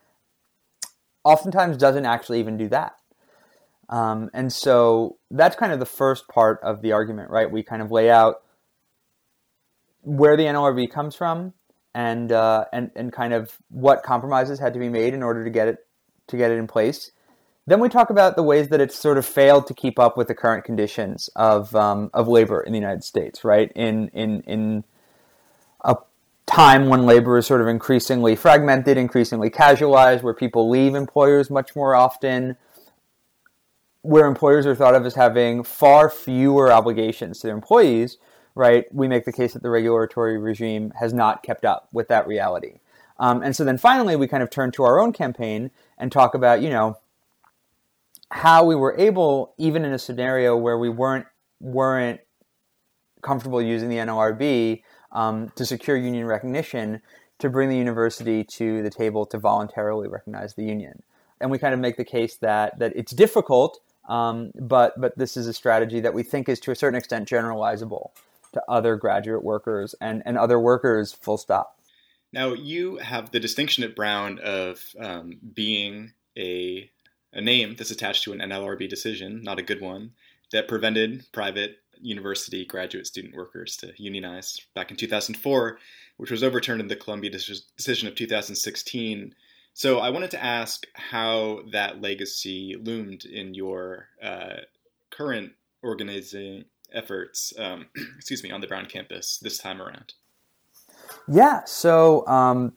oftentimes 1.25 1.77
doesn't 1.77 2.07
actually 2.07 2.41
even 2.41 2.57
do 2.57 2.69
that. 2.69 2.97
Um, 3.89 4.31
and 4.33 4.53
so 4.53 5.19
that's 5.31 5.57
kind 5.57 5.73
of 5.73 5.81
the 5.81 5.87
first 5.87 6.29
part 6.29 6.61
of 6.63 6.81
the 6.81 6.93
argument, 6.93 7.31
right? 7.31 7.51
We 7.51 7.63
kind 7.63 7.83
of 7.83 7.91
lay 7.91 8.09
out 8.11 8.43
where 10.03 10.37
the 10.37 10.45
NLRB 10.45 10.91
comes 10.91 11.15
from 11.15 11.53
and 11.95 12.31
uh, 12.31 12.67
and 12.73 12.91
and 12.95 13.13
kind 13.13 13.35
of 13.35 13.59
what 13.69 14.03
compromises 14.03 14.61
had 14.61 14.73
to 14.75 14.79
be 14.79 14.89
made 14.89 15.13
in 15.13 15.23
order 15.23 15.45
to 15.45 15.51
get 15.51 15.69
it 15.69 15.79
to 16.29 16.37
get 16.37 16.51
it 16.51 16.59
in 16.59 16.67
place. 16.67 17.11
Then 17.67 17.81
we 17.81 17.89
talk 17.89 18.11
about 18.11 18.37
the 18.37 18.43
ways 18.43 18.69
that 18.69 18.81
it's 18.81 18.97
sort 18.97 19.19
of 19.19 19.27
failed 19.27 19.67
to 19.67 19.75
keep 19.75 19.99
up 19.99 20.17
with 20.17 20.29
the 20.29 20.35
current 20.35 20.65
conditions 20.65 21.29
of 21.37 21.75
um, 21.75 22.11
of 22.15 22.29
labor 22.29 22.61
in 22.61 22.73
the 22.73 22.79
United 22.79 23.05
States, 23.05 23.45
right? 23.45 23.71
In 23.75 24.09
in 24.09 24.43
in 24.43 24.85
time 26.51 26.89
when 26.89 27.07
labor 27.07 27.39
is 27.39 27.47
sort 27.47 27.61
of 27.61 27.69
increasingly 27.69 28.35
fragmented, 28.35 28.97
increasingly 28.97 29.51
casualized, 29.51 30.25
where 30.25 30.35
people 30.35 30.69
leave 30.69 30.95
employers 30.95 31.49
much 31.49 31.77
more 31.77 31.95
often, 31.95 32.57
where 34.03 34.27
employers 34.27 34.67
are 34.67 34.75
thought 34.75 34.95
of 34.95 35.07
as 35.07 35.15
having 35.15 35.63
far 35.63 36.11
fewer 36.11 36.73
obligations 36.73 37.39
to 37.39 37.47
their 37.47 37.55
employees, 37.55 38.19
right? 38.55 38.85
We 38.93 39.07
make 39.07 39.25
the 39.25 39.33
case 39.33 39.53
that 39.53 39.63
the 39.63 39.71
regulatory 39.71 40.39
regime 40.39 40.93
has 40.99 41.15
not 41.15 41.43
kept 41.45 41.65
up 41.65 41.89
with 41.93 42.09
that 42.09 42.27
reality. 42.27 42.81
Um, 43.19 43.43
and 43.43 43.55
so 43.55 43.65
then 43.65 43.79
finally, 43.79 44.17
we 44.17 44.27
kind 44.27 44.43
of 44.43 44.51
turn 44.51 44.73
to 44.73 44.83
our 44.83 44.99
own 44.99 45.13
campaign 45.13 45.71
and 45.99 46.11
talk 46.11 46.35
about, 46.35 46.63
you 46.63 46.71
know, 46.71 46.99
how 48.33 48.65
we 48.65 48.75
were 48.75 48.97
able, 48.99 49.55
even 49.59 49.85
in 49.85 49.93
a 49.93 49.99
scenario 49.99 50.57
where 50.57 50.79
we 50.79 50.89
weren't 50.89 51.27
weren't 51.61 52.21
comfortable 53.23 53.61
using 53.61 53.91
the 53.91 53.97
NLRB 53.97 54.83
um, 55.13 55.51
to 55.57 55.65
secure 55.65 55.97
union 55.97 56.27
recognition, 56.27 57.03
to 57.39 57.49
bring 57.49 57.69
the 57.69 57.77
university 57.77 58.45
to 58.45 58.83
the 58.83 58.91
table 58.91 59.27
to 59.27 59.39
voluntarily 59.39 60.09
recognize 60.09 60.55
the 60.55 60.65
union. 60.65 61.03
And 61.41 61.51
we 61.51 61.59
kind 61.59 61.75
of 61.75 61.81
make 61.81 61.97
the 61.97 62.05
case 62.05 62.37
that 62.37 62.79
that 62.79 62.93
it's 62.95 63.13
difficult, 63.13 63.81
um, 64.09 64.53
but 64.55 65.01
but 65.01 65.17
this 65.17 65.37
is 65.37 65.47
a 65.47 65.53
strategy 65.53 66.01
that 66.01 66.15
we 66.15 66.23
think 66.23 66.49
is 66.49 66.61
to 66.61 66.71
a 66.71 66.77
certain 66.77 66.99
extent 66.99 67.29
generalizable 67.29 68.11
to 68.53 68.63
other 68.69 68.97
graduate 68.97 69.43
workers 69.43 69.95
and, 70.01 70.23
and 70.27 70.37
other 70.37 70.59
workers. 70.59 71.13
Full 71.13 71.39
stop. 71.39 71.79
Now 72.33 72.53
you 72.53 72.99
have 72.99 73.31
the 73.31 73.41
distinction 73.41 73.85
at 73.85 73.97
Brown 73.97 74.39
of 74.43 74.85
um, 74.99 75.39
being 75.55 76.13
a 76.37 76.91
a 77.33 77.41
name 77.41 77.77
that's 77.77 77.91
attached 77.91 78.25
to 78.25 78.33
an 78.33 78.41
NLRB 78.41 78.89
decision, 78.89 79.43
not 79.43 79.59
a 79.59 79.63
good 79.63 79.81
one, 79.81 80.13
that 80.53 80.69
prevented 80.69 81.31
private 81.33 81.79
university 82.01 82.65
graduate 82.65 83.07
student 83.07 83.35
workers 83.35 83.77
to 83.79 83.93
unionize 83.97 84.61
back 84.75 84.91
in 84.91 84.97
2004, 84.97 85.79
which 86.17 86.31
was 86.31 86.43
overturned 86.43 86.81
in 86.81 86.89
the 86.89 86.97
Columbia 86.97 87.31
decision 87.31 88.09
of 88.09 88.15
2016. 88.15 89.35
So 89.75 89.99
I 89.99 90.11
wanted 90.11 90.31
to 90.33 90.43
ask 90.43 90.87
how 90.95 91.61
that 91.73 92.01
legacy 92.01 92.77
loomed 92.81 93.25
in 93.25 93.55
your 93.55 94.09
uh, 94.23 94.61
current 95.11 95.53
organizing 95.83 96.65
efforts, 96.93 97.53
um, 97.59 97.87
excuse 98.17 98.43
me, 98.43 98.51
on 98.51 98.61
the 98.61 98.67
Brown 98.67 98.87
campus 98.87 99.39
this 99.43 99.59
time 99.59 99.81
around. 99.81 100.15
Yeah, 101.29 101.65
so 101.65 102.27
um, 102.27 102.75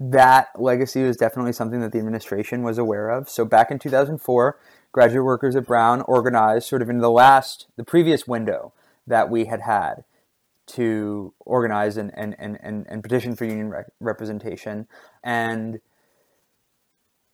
that 0.00 0.48
legacy 0.58 1.02
was 1.02 1.16
definitely 1.16 1.52
something 1.52 1.80
that 1.80 1.92
the 1.92 1.98
administration 1.98 2.62
was 2.62 2.78
aware 2.78 3.10
of. 3.10 3.28
So 3.28 3.44
back 3.44 3.70
in 3.70 3.78
2004, 3.78 4.58
graduate 4.92 5.24
workers 5.24 5.56
at 5.56 5.66
Brown 5.66 6.02
organized 6.02 6.68
sort 6.68 6.82
of 6.82 6.90
in 6.90 6.98
the 6.98 7.10
last, 7.10 7.66
the 7.76 7.84
previous 7.84 8.28
window 8.28 8.72
that 9.06 9.30
we 9.30 9.46
had 9.46 9.62
had 9.62 10.04
to 10.66 11.34
organize 11.40 11.96
and, 11.96 12.12
and, 12.14 12.36
and, 12.38 12.58
and, 12.62 12.86
and 12.88 13.02
petition 13.02 13.34
for 13.34 13.44
union 13.44 13.70
re- 13.70 13.84
representation. 14.00 14.86
And 15.24 15.80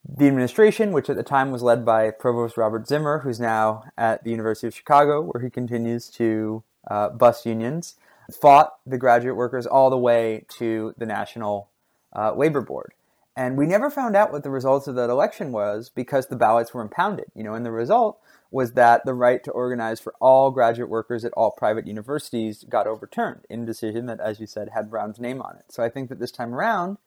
the 0.09 0.27
administration, 0.27 0.93
which 0.93 1.11
at 1.11 1.17
the 1.17 1.23
time 1.23 1.51
was 1.51 1.63
led 1.63 1.85
by 1.85 2.11
Provost 2.11 2.57
Robert 2.57 2.87
Zimmer, 2.87 3.21
who's 3.21 3.39
now 3.39 3.85
at 3.99 4.25
the 4.25 4.31
University 4.31 4.67
of 4.67 4.75
Chicago, 4.75 5.21
where 5.21 5.43
he 5.43 5.51
continues 5.51 6.09
to 6.11 6.63
uh, 6.91 7.11
bust 7.11 7.45
unions, 7.45 7.97
fought 8.41 8.79
the 8.87 8.97
graduate 8.97 9.37
workers 9.37 9.67
all 9.67 9.91
the 9.91 9.99
way 9.99 10.47
to 10.59 10.95
the 10.97 11.07
national 11.07 11.69
uh, 12.17 12.33
labor 12.35 12.63
board. 12.63 12.95
And 13.39 13.57
we 13.57 13.67
never 13.67 13.89
found 13.89 14.17
out 14.17 14.33
what 14.33 14.43
the 14.43 14.51
results 14.51 14.89
of 14.89 14.97
that 14.97 15.11
election 15.11 15.53
was 15.53 15.91
because 15.91 16.27
the 16.27 16.35
ballots 16.35 16.75
were 16.75 16.83
impounded. 16.83 17.27
You 17.37 17.45
know, 17.45 17.55
and 17.55 17.65
the 17.65 17.71
result 17.71 18.19
was 18.51 18.73
that 18.73 19.05
the 19.05 19.15
right 19.15 19.45
to 19.45 19.53
organize 19.53 20.01
for 20.01 20.13
all 20.19 20.51
graduate 20.51 20.89
workers 20.89 21.25
at 21.25 21.31
all 21.35 21.53
private 21.53 21.87
universities 21.87 22.65
got 22.69 22.89
overturned 22.89 23.43
in 23.49 23.63
a 23.63 23.67
decision 23.67 24.07
that, 24.07 24.19
as 24.19 24.41
you 24.41 24.47
said, 24.49 24.71
had 24.71 24.91
Brown's 24.91 25.21
name 25.21 25.41
on 25.41 25.55
it. 25.55 25.67
So 25.69 25.85
I 25.85 25.89
think 25.89 26.09
that 26.09 26.19
this 26.19 26.33
time 26.33 26.53
around, 26.53 26.99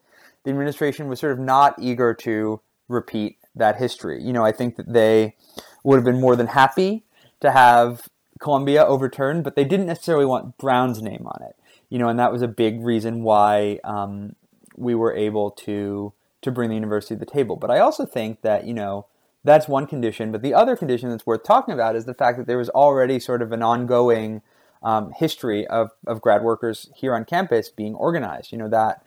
the 0.45 0.51
administration 0.51 1.09
was 1.09 1.19
sort 1.19 1.33
of 1.33 1.39
not 1.39 1.75
eager 1.77 2.13
to 2.13 2.61
repeat 2.87 3.37
that 3.53 3.75
history. 3.75 4.23
You 4.23 4.31
know, 4.31 4.45
I 4.45 4.53
think 4.53 4.77
that 4.77 4.93
they 4.93 5.35
would 5.83 5.97
have 5.97 6.05
been 6.05 6.21
more 6.21 6.37
than 6.37 6.47
happy 6.47 7.03
to 7.41 7.51
have 7.51 8.07
Columbia 8.39 8.85
overturned, 8.85 9.43
but 9.43 9.57
they 9.57 9.65
didn't 9.65 9.87
necessarily 9.87 10.25
want 10.25 10.57
Brown's 10.57 11.01
name 11.01 11.27
on 11.27 11.43
it. 11.43 11.57
You 11.89 11.99
know, 11.99 12.07
and 12.07 12.17
that 12.19 12.31
was 12.31 12.41
a 12.41 12.47
big 12.47 12.81
reason 12.81 13.21
why 13.21 13.81
um, 13.83 14.37
we 14.77 14.95
were 14.95 15.13
able 15.13 15.51
to 15.51 16.13
to 16.41 16.51
bring 16.51 16.69
the 16.69 16.75
university 16.75 17.15
to 17.15 17.19
the 17.19 17.25
table. 17.25 17.55
But 17.55 17.71
I 17.71 17.79
also 17.79 18.05
think 18.05 18.41
that 18.41 18.65
you 18.65 18.73
know 18.73 19.05
that's 19.43 19.67
one 19.67 19.87
condition. 19.87 20.31
But 20.31 20.41
the 20.41 20.53
other 20.53 20.75
condition 20.75 21.09
that's 21.09 21.25
worth 21.25 21.43
talking 21.43 21.73
about 21.73 21.95
is 21.95 22.05
the 22.05 22.13
fact 22.13 22.37
that 22.37 22.47
there 22.47 22.57
was 22.57 22.69
already 22.69 23.19
sort 23.19 23.41
of 23.41 23.51
an 23.51 23.63
ongoing 23.63 24.41
um, 24.83 25.11
history 25.15 25.67
of, 25.67 25.91
of 26.07 26.21
grad 26.21 26.43
workers 26.43 26.89
here 26.95 27.13
on 27.13 27.25
campus 27.25 27.69
being 27.69 27.95
organized. 27.95 28.51
You 28.51 28.57
know, 28.57 28.69
that 28.69 29.03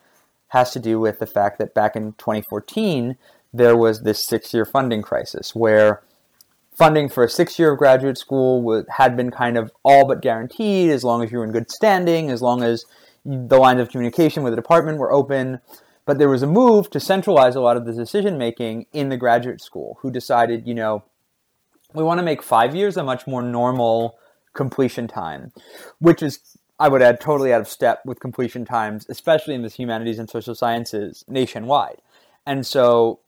has 0.49 0.71
to 0.71 0.79
do 0.79 0.99
with 0.99 1.19
the 1.19 1.25
fact 1.25 1.57
that 1.59 1.73
back 1.73 1.95
in 1.95 2.13
2014, 2.13 3.17
there 3.53 3.75
was 3.75 4.01
this 4.01 4.23
six 4.23 4.53
year 4.53 4.65
funding 4.65 5.01
crisis 5.01 5.55
where 5.55 6.01
funding 6.77 7.09
for 7.09 7.23
a 7.23 7.29
six 7.29 7.57
year 7.57 7.71
of 7.71 7.77
graduate 7.77 8.17
school 8.17 8.83
had 8.89 9.15
been 9.15 9.31
kind 9.31 9.57
of 9.57 9.71
all 9.83 10.05
but 10.05 10.21
guaranteed 10.21 10.89
as 10.91 11.03
long 11.03 11.23
as 11.23 11.31
you 11.31 11.37
were 11.37 11.45
in 11.45 11.51
good 11.51 11.71
standing, 11.71 12.29
as 12.29 12.41
long 12.41 12.63
as 12.63 12.85
the 13.25 13.57
lines 13.57 13.79
of 13.79 13.89
communication 13.89 14.43
with 14.43 14.51
the 14.51 14.57
department 14.57 14.97
were 14.97 15.11
open. 15.11 15.59
But 16.05 16.19
there 16.19 16.29
was 16.29 16.43
a 16.43 16.47
move 16.47 16.89
to 16.91 16.99
centralize 16.99 17.55
a 17.55 17.61
lot 17.61 17.77
of 17.77 17.85
the 17.85 17.93
decision 17.93 18.37
making 18.37 18.85
in 18.93 19.09
the 19.09 19.17
graduate 19.17 19.61
school, 19.61 19.97
who 20.01 20.11
decided, 20.11 20.67
you 20.67 20.75
know, 20.75 21.03
we 21.93 22.03
want 22.03 22.19
to 22.19 22.23
make 22.23 22.43
five 22.43 22.75
years 22.75 22.97
a 22.97 23.03
much 23.03 23.25
more 23.25 23.41
normal 23.41 24.17
completion 24.53 25.07
time, 25.07 25.51
which 25.99 26.21
is, 26.21 26.39
I 26.79 26.89
would 26.89 27.01
add, 27.01 27.19
totally 27.19 27.53
out 27.53 27.61
of 27.61 27.67
step 27.67 28.01
with 28.05 28.19
completion 28.19 28.65
times, 28.65 29.05
especially 29.09 29.55
in 29.55 29.61
the 29.61 29.69
humanities 29.69 30.19
and 30.19 30.29
social 30.29 30.55
sciences 30.55 31.23
nationwide. 31.27 32.01
And 32.45 32.65
so, 32.65 33.21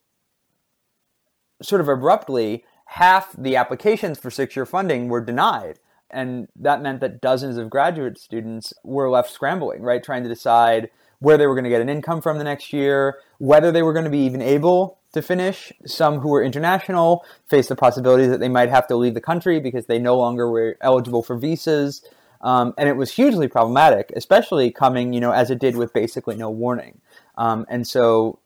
sort 1.62 1.82
of 1.82 1.90
abruptly, 1.90 2.64
half 2.86 3.34
the 3.38 3.56
applications 3.56 4.20
for 4.20 4.30
six 4.30 4.56
year 4.56 4.66
funding 4.66 5.08
were 5.08 5.22
denied. 5.22 5.80
And 6.10 6.48
that 6.56 6.82
meant 6.82 7.02
that 7.02 7.20
dozens 7.20 7.58
of 7.58 7.70
graduate 7.70 8.18
students 8.18 8.74
were 8.84 9.10
left 9.10 9.32
scrambling, 9.32 9.82
right? 9.82 10.04
Trying 10.04 10.24
to 10.24 10.30
decide 10.30 10.90
where 11.20 11.38
they 11.38 11.48
were 11.48 11.56
going 11.56 11.64
to 11.64 11.70
get 11.70 11.82
an 11.82 11.90
income 11.90 12.22
from 12.22 12.38
the 12.38 12.44
next 12.44 12.72
year, 12.72 13.18
whether 13.40 13.72
they 13.72 13.82
were 13.82 13.94
going 13.94 14.06
to 14.06 14.12
be 14.12 14.20
even 14.20 14.42
able 14.42 15.00
to 15.14 15.22
finish. 15.22 15.72
Some 15.86 16.20
who 16.20 16.30
were 16.30 16.44
international 16.44 17.26
faced 17.48 17.70
the 17.70 17.76
possibility 17.76 18.28
that 18.28 18.40
they 18.40 18.50
might 18.50 18.70
have 18.70 18.88
to 18.88 18.96
leave 18.96 19.14
the 19.14 19.22
country 19.22 19.60
because 19.60 19.88
they 19.88 20.00
no 20.00 20.16
longer 20.16 20.50
were 20.50 20.78
eligible 20.82 21.24
for 21.24 21.38
visas. 21.38 22.04
Um, 22.42 22.74
and 22.78 22.88
it 22.88 22.96
was 22.96 23.12
hugely 23.14 23.48
problematic, 23.48 24.12
especially 24.16 24.70
coming, 24.72 25.14
you 25.14 25.20
know, 25.20 25.32
as 25.32 25.50
it 25.50 25.60
did 25.60 25.76
with 25.76 25.92
basically 25.92 26.36
no 26.36 26.52
warning. 26.52 27.02
Um, 27.36 27.66
and 27.68 27.88
so 27.88 28.40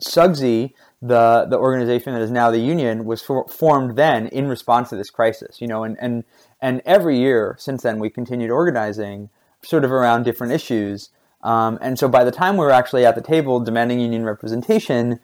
SUGSE, 0.00 0.72
the 1.02 1.46
the 1.48 1.58
organization 1.58 2.12
that 2.12 2.22
is 2.22 2.30
now 2.30 2.50
the 2.50 2.60
union, 2.60 3.04
was 3.04 3.22
for, 3.22 3.48
formed 3.48 3.96
then 3.96 4.28
in 4.28 4.48
response 4.48 4.90
to 4.90 4.96
this 4.96 5.10
crisis. 5.10 5.60
You 5.60 5.66
know, 5.66 5.82
and 5.82 5.96
and 6.00 6.24
and 6.60 6.82
every 6.84 7.18
year 7.18 7.56
since 7.58 7.82
then 7.82 7.98
we 7.98 8.10
continued 8.10 8.50
organizing, 8.50 9.30
sort 9.62 9.84
of 9.84 9.90
around 9.90 10.24
different 10.24 10.52
issues. 10.52 11.10
Um, 11.42 11.78
and 11.80 11.98
so 11.98 12.08
by 12.08 12.24
the 12.24 12.30
time 12.30 12.56
we 12.56 12.64
were 12.64 12.70
actually 12.70 13.06
at 13.06 13.14
the 13.14 13.22
table 13.22 13.60
demanding 13.60 14.00
union 14.00 14.24
representation, 14.24 15.20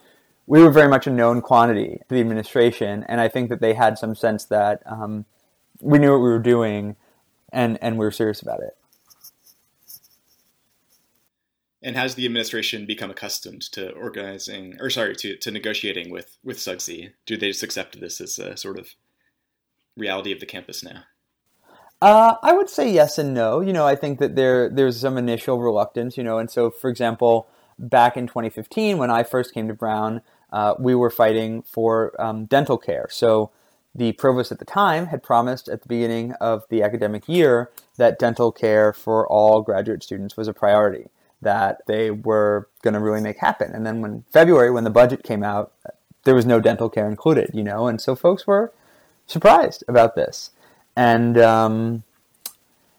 we 0.46 0.62
were 0.62 0.70
very 0.70 0.88
much 0.88 1.06
a 1.06 1.10
known 1.10 1.40
quantity 1.40 2.00
to 2.08 2.14
the 2.14 2.20
administration. 2.20 3.04
And 3.08 3.20
I 3.20 3.28
think 3.28 3.50
that 3.50 3.60
they 3.60 3.74
had 3.74 3.98
some 3.98 4.14
sense 4.14 4.44
that 4.44 4.82
um, 4.86 5.26
we 5.80 5.98
knew 5.98 6.12
what 6.12 6.22
we 6.22 6.28
were 6.28 6.38
doing 6.38 6.96
and, 7.52 7.78
and 7.82 7.98
we 7.98 8.04
were 8.04 8.12
serious 8.12 8.40
about 8.40 8.60
it. 8.60 8.76
And 11.82 11.94
has 11.96 12.14
the 12.14 12.24
administration 12.24 12.86
become 12.86 13.10
accustomed 13.10 13.62
to 13.72 13.90
organizing, 13.90 14.76
or 14.80 14.90
sorry, 14.90 15.14
to, 15.16 15.36
to 15.36 15.50
negotiating 15.50 16.10
with, 16.10 16.36
with 16.42 16.58
SUGSE? 16.58 17.12
Do 17.26 17.36
they 17.36 17.48
just 17.48 17.62
accept 17.62 18.00
this 18.00 18.20
as 18.20 18.38
a 18.38 18.56
sort 18.56 18.78
of 18.78 18.94
reality 19.96 20.32
of 20.32 20.40
the 20.40 20.46
campus 20.46 20.82
now? 20.82 21.04
Uh, 22.02 22.34
I 22.42 22.52
would 22.52 22.68
say 22.68 22.90
yes 22.90 23.18
and 23.18 23.32
no. 23.32 23.60
You 23.60 23.72
know, 23.72 23.86
I 23.86 23.96
think 23.96 24.18
that 24.18 24.36
there 24.36 24.68
there's 24.68 25.00
some 25.00 25.16
initial 25.16 25.60
reluctance. 25.60 26.16
You 26.16 26.24
know, 26.24 26.38
and 26.38 26.50
so 26.50 26.70
for 26.70 26.90
example, 26.90 27.48
back 27.78 28.16
in 28.16 28.26
2015 28.26 28.98
when 28.98 29.10
I 29.10 29.22
first 29.22 29.54
came 29.54 29.68
to 29.68 29.74
Brown, 29.74 30.20
uh, 30.52 30.74
we 30.78 30.94
were 30.94 31.10
fighting 31.10 31.62
for 31.62 32.14
um, 32.20 32.44
dental 32.44 32.78
care. 32.78 33.08
So 33.10 33.50
the 33.94 34.12
provost 34.12 34.52
at 34.52 34.58
the 34.58 34.66
time 34.66 35.06
had 35.06 35.22
promised 35.22 35.68
at 35.68 35.82
the 35.82 35.88
beginning 35.88 36.32
of 36.34 36.64
the 36.68 36.82
academic 36.82 37.28
year 37.28 37.70
that 37.96 38.18
dental 38.18 38.52
care 38.52 38.92
for 38.92 39.26
all 39.26 39.62
graduate 39.62 40.02
students 40.02 40.36
was 40.36 40.48
a 40.48 40.52
priority. 40.52 41.08
That 41.40 41.82
they 41.86 42.10
were 42.10 42.68
going 42.82 42.94
to 42.94 43.00
really 43.00 43.20
make 43.20 43.38
happen. 43.38 43.72
And 43.72 43.86
then 43.86 44.00
when 44.00 44.24
February, 44.32 44.70
when 44.70 44.84
the 44.84 44.90
budget 44.90 45.22
came 45.22 45.42
out, 45.42 45.72
there 46.24 46.34
was 46.34 46.46
no 46.46 46.60
dental 46.60 46.90
care 46.90 47.08
included. 47.08 47.50
You 47.54 47.62
know, 47.62 47.86
and 47.86 48.00
so 48.00 48.14
folks 48.14 48.46
were 48.46 48.72
surprised 49.26 49.82
about 49.88 50.14
this 50.14 50.50
and 50.96 51.38
um, 51.38 52.02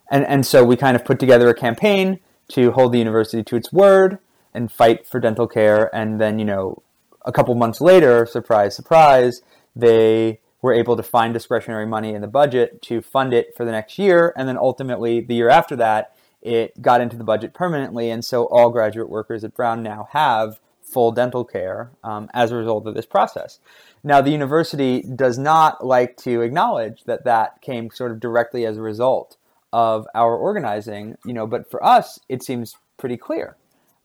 and 0.10 0.26
and 0.26 0.46
so 0.46 0.64
we 0.64 0.78
kind 0.78 0.96
of 0.96 1.04
put 1.04 1.20
together 1.20 1.50
a 1.50 1.54
campaign 1.54 2.20
to 2.50 2.72
hold 2.72 2.94
the 2.94 3.00
university 3.00 3.44
to 3.44 3.56
its 3.56 3.74
word 3.74 4.20
and 4.54 4.72
fight 4.72 5.06
for 5.06 5.20
dental 5.20 5.48
care. 5.48 5.94
And 5.94 6.22
then 6.22 6.40
you 6.40 6.46
know, 6.46 6.82
a 7.26 7.32
couple 7.32 7.54
months 7.56 7.82
later, 7.82 8.26
surprise, 8.26 8.76
surprise, 8.76 9.42
they 9.76 10.40
were 10.62 10.74
able 10.74 10.96
to 10.96 11.04
find 11.04 11.34
discretionary 11.34 11.86
money 11.86 12.14
in 12.14 12.22
the 12.22 12.28
budget 12.28 12.82
to 12.84 13.02
fund 13.02 13.34
it 13.34 13.56
for 13.56 13.66
the 13.66 13.72
next 13.72 14.00
year, 14.00 14.34
and 14.36 14.48
then 14.48 14.58
ultimately 14.58 15.20
the 15.20 15.36
year 15.36 15.50
after 15.50 15.76
that, 15.76 16.16
it 16.42 16.82
got 16.82 17.02
into 17.02 17.18
the 17.18 17.24
budget 17.24 17.54
permanently, 17.54 18.10
and 18.10 18.24
so 18.24 18.46
all 18.46 18.70
graduate 18.70 19.10
workers 19.10 19.44
at 19.44 19.54
Brown 19.54 19.84
now 19.84 20.08
have 20.12 20.60
full 20.92 21.12
dental 21.12 21.44
care 21.44 21.92
um, 22.04 22.30
as 22.34 22.52
a 22.52 22.56
result 22.56 22.88
of 22.88 22.96
this 22.96 23.06
process. 23.06 23.60
Now, 24.04 24.22
the 24.22 24.32
university 24.32 25.02
does 25.02 25.38
not 25.38 25.86
like 25.86 26.18
to 26.18 26.42
acknowledge 26.42 27.04
that 27.06 27.26
that 27.26 27.62
came 27.62 27.90
sort 27.92 28.12
of 28.12 28.20
directly 28.20 28.66
as 28.66 28.78
a 28.78 28.82
result 28.82 29.38
of 29.74 30.08
our 30.16 30.36
organizing, 30.36 31.18
you 31.26 31.34
know, 31.34 31.46
but 31.46 31.70
for 31.70 31.84
us, 31.84 32.20
it 32.30 32.42
seems 32.42 32.76
pretty 32.98 33.18
clear 33.18 33.58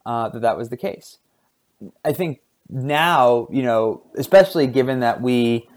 uh, 0.04 0.28
that 0.30 0.42
that 0.42 0.56
was 0.56 0.70
the 0.70 0.76
case. 0.76 1.18
I 2.04 2.12
think 2.12 2.40
now, 2.68 3.48
you 3.50 3.62
know, 3.62 4.02
especially 4.16 4.66
given 4.66 5.00
that 5.00 5.20
we 5.20 5.68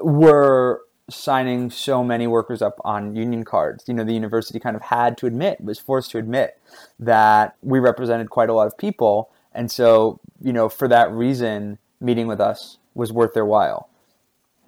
were 0.00 0.82
signing 1.10 1.70
so 1.70 2.02
many 2.04 2.26
workers 2.26 2.62
up 2.62 2.80
on 2.84 3.16
union 3.16 3.44
cards, 3.44 3.84
you 3.86 3.94
know, 3.94 4.04
the 4.04 4.14
university 4.14 4.58
kind 4.58 4.76
of 4.76 4.82
had 4.82 5.16
to 5.18 5.26
admit, 5.26 5.60
was 5.60 5.78
forced 5.78 6.10
to 6.12 6.18
admit 6.18 6.58
that 6.98 7.56
we 7.62 7.78
represented 7.78 8.30
quite 8.30 8.48
a 8.48 8.54
lot 8.54 8.66
of 8.66 8.78
people. 8.78 9.30
And 9.54 9.70
so, 9.70 10.20
you 10.40 10.52
know, 10.52 10.68
for 10.68 10.88
that 10.88 11.10
reason, 11.12 11.78
meeting 12.00 12.26
with 12.26 12.40
us 12.40 12.78
was 12.94 13.12
worth 13.12 13.34
their 13.34 13.46
while. 13.46 13.88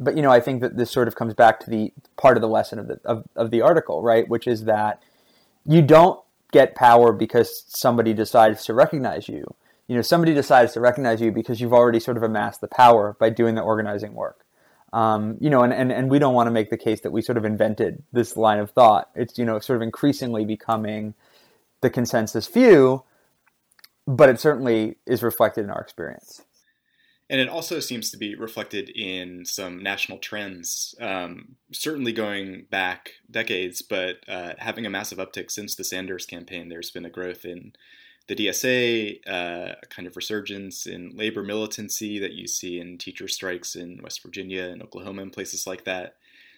But 0.01 0.17
you 0.17 0.23
know, 0.23 0.31
I 0.31 0.41
think 0.41 0.61
that 0.61 0.77
this 0.77 0.91
sort 0.91 1.09
of 1.09 1.15
comes 1.15 1.35
back 1.35 1.61
to 1.61 1.71
the 1.71 1.93
part 2.17 2.37
of 2.37 2.41
the 2.41 2.49
lesson 2.49 2.79
of 2.79 2.89
the 2.89 3.01
of, 3.05 3.25
of 3.37 3.51
the 3.51 3.61
article, 3.61 4.03
right? 4.03 4.29
Which 4.29 4.47
is 4.47 4.65
that 4.65 5.03
you 5.65 5.83
don't 5.83 6.21
get 6.53 6.75
power 6.75 7.13
because 7.13 7.65
somebody 7.69 8.13
decides 8.13 8.65
to 8.65 8.75
recognize 8.75 9.29
you. 9.29 9.45
You 9.87 9.97
know, 9.97 10.03
somebody 10.03 10.35
decides 10.35 10.73
to 10.73 10.81
recognize 10.81 11.21
you 11.21 11.31
because 11.31 11.61
you've 11.61 11.73
already 11.73 12.01
sort 12.01 12.17
of 12.17 12.23
amassed 12.23 12.61
the 12.61 12.69
power 12.69 13.17
by 13.19 13.31
doing 13.31 13.55
the 13.55 13.61
organizing 13.61 14.15
work. 14.15 14.45
Um, 14.93 15.37
you 15.41 15.51
know, 15.51 15.63
and, 15.63 15.73
and, 15.73 15.91
and 15.91 16.09
we 16.09 16.21
don't 16.21 16.35
want 16.35 16.47
to 16.47 16.53
make 16.53 16.71
the 16.71 16.77
case 16.77 17.01
that 17.01 17.11
we 17.11 17.21
sort 17.21 17.37
of 17.37 17.45
invented 17.45 18.05
this 18.13 18.37
line 18.37 18.61
of 18.61 18.71
thought. 18.71 19.11
It's, 19.17 19.37
you 19.37 19.45
know, 19.45 19.59
sort 19.59 19.77
of 19.77 19.83
increasingly 19.83 20.45
becoming 20.45 21.15
the 21.81 21.91
consensus 21.91 22.47
view, 22.47 23.03
but 24.07 24.29
it 24.29 24.41
certainly 24.41 24.97
is 25.07 25.23
reflected 25.23 25.65
in 25.65 25.71
our 25.71 25.81
experience 25.81 26.43
and 27.31 27.41
it 27.41 27.49
also 27.49 27.81
seems 27.81 28.11
to 28.11 28.19
be 28.19 28.35
reflected 28.35 28.91
in 28.91 29.47
some 29.47 29.83
national 29.83 30.19
trends, 30.19 30.95
um, 31.01 31.57
certainly 31.73 32.13
going 32.13 32.67
back 32.71 33.13
decades, 33.31 33.81
but 33.81 34.17
uh, 34.29 34.53
having 34.59 34.85
a 34.85 34.91
massive 34.91 35.19
uptick 35.19 35.51
since 35.51 35.75
the 35.75 35.85
Sanders 35.85 36.27
campaign. 36.27 36.69
There's 36.69 36.91
been 36.91 37.07
a 37.07 37.11
growth 37.11 37.47
in 37.47 37.73
the 38.29 38.37
DSA, 38.37 39.21
uh, 39.27 39.75
a 39.83 39.87
kind 39.89 40.07
of 40.07 40.17
resurgence 40.17 40.87
in 40.87 41.17
labor 41.17 41.43
militancy 41.43 42.19
that 42.19 42.33
you 42.33 42.47
see 42.47 42.79
in 42.79 42.99
teacher 42.99 43.29
strikes 43.29 43.75
in 43.75 44.01
West 44.03 44.23
Virginia 44.23 44.65
and 44.65 44.83
Oklahoma 44.83 45.23
and 45.23 45.33
places 45.33 45.67
like 45.67 45.85
that. 45.85 46.17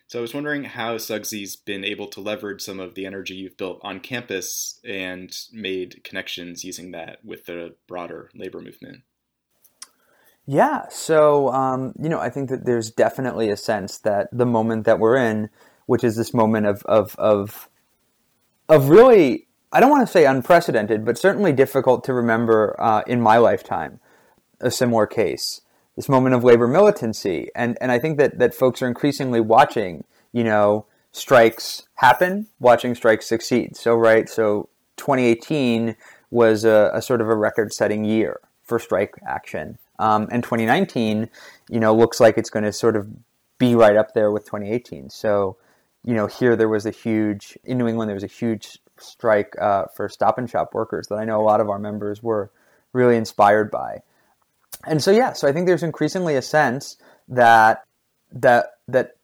So 0.09 0.21
I 0.21 0.23
was 0.23 0.35
wondering 0.35 0.65
how 0.65 0.97
SUGSE's 0.97 1.57
been 1.57 1.85
able 1.85 2.07
to 2.09 2.21
leverage 2.21 2.63
some 2.63 2.79
of 2.79 2.95
the 2.95 3.07
energy 3.07 3.35
you've 3.35 3.57
built 3.57 3.81
on 3.83 3.99
campus 3.99 4.79
and 4.85 5.37
made 5.53 6.05
connections 6.05 6.65
using 6.65 6.93
that 6.93 7.25
with 7.25 7.47
the 7.47 7.75
broader 7.89 8.31
labor 8.33 8.61
movement. 8.61 9.03
Yeah, 10.47 10.87
so 10.91 11.49
um, 11.53 11.93
you 12.01 12.09
know, 12.09 12.21
I 12.21 12.31
think 12.31 12.51
that 12.51 12.65
there's 12.65 12.91
definitely 12.91 13.51
a 13.51 13.57
sense 13.57 13.99
that 13.99 14.29
the 14.31 14.47
moment 14.47 14.85
that 14.85 15.01
we're 15.01 15.17
in, 15.17 15.51
which 15.87 16.05
is 16.05 16.15
this 16.15 16.33
moment 16.33 16.67
of 16.67 16.85
of 16.85 17.17
of, 17.17 17.69
of 18.69 18.89
really, 18.89 19.49
I 19.73 19.81
don't 19.81 19.91
want 19.91 20.07
to 20.07 20.13
say 20.13 20.25
unprecedented, 20.25 21.05
but 21.05 21.19
certainly 21.19 21.53
difficult 21.53 22.05
to 22.05 22.13
remember 22.13 22.77
uh, 22.79 23.03
in 23.09 23.21
my 23.21 23.39
lifetime, 23.39 23.99
a 24.61 24.71
similar 24.71 25.09
case. 25.09 25.63
This 25.97 26.09
moment 26.09 26.35
of 26.35 26.45
labor 26.45 26.69
militancy, 26.69 27.49
and 27.57 27.79
and 27.81 27.91
I 27.91 27.99
think 27.99 28.19
that 28.19 28.39
that 28.39 28.55
folks 28.55 28.83
are 28.83 28.87
increasingly 28.87 29.41
watching, 29.41 30.05
you 30.33 30.45
know, 30.45 30.87
strikes 31.11 31.85
happen, 31.95 32.49
watching 32.61 32.95
strikes 32.95 33.27
succeed. 33.27 33.77
So 33.77 33.95
right, 33.95 34.29
so 34.29 34.69
2018 34.99 35.97
was 36.31 36.65
a, 36.65 36.91
a 36.93 37.01
sort 37.01 37.21
of 37.21 37.29
a 37.29 37.35
record-setting 37.35 38.05
year 38.05 38.41
for 38.63 38.79
strike 38.79 39.15
action. 39.27 39.79
Um, 39.99 40.29
and 40.31 40.43
2019, 40.43 41.31
you 41.71 41.81
know, 41.81 41.95
looks 41.95 42.21
like 42.21 42.37
it's 42.37 42.51
going 42.51 42.65
to 42.65 42.73
sort 42.73 42.97
of 42.97 43.09
be 43.59 43.75
right 43.75 43.97
up 43.97 44.13
there 44.13 44.31
with 44.31 44.45
2018. 44.45 45.09
So, 45.09 45.57
you 46.05 46.15
know, 46.15 46.27
here 46.27 46.57
there 46.57 46.69
was 46.69 46.85
a 46.85 46.91
huge 46.91 47.57
in 47.65 47.79
New 47.79 47.89
England 47.89 48.09
there 48.09 48.15
was 48.15 48.25
a 48.25 48.29
huge 48.29 48.79
strike 48.99 49.55
uh, 49.61 49.85
for 49.95 50.09
Stop 50.09 50.39
and 50.39 50.49
Shop 50.49 50.75
workers 50.75 51.07
that 51.09 51.17
I 51.17 51.25
know 51.25 51.41
a 51.41 51.45
lot 51.45 51.61
of 51.61 51.71
our 51.71 51.79
members 51.79 52.23
were 52.23 52.51
really 52.93 53.17
inspired 53.17 53.71
by. 53.71 54.03
And 54.87 55.03
so, 55.03 55.11
yeah, 55.11 55.33
so 55.33 55.49
I 55.49 55.53
think 55.53 55.67
there's 55.67 55.83
increasingly 55.83 56.37
a 56.37 56.43
sense 56.43 56.97
that 57.29 57.85
that 58.33 58.79
that 58.89 59.17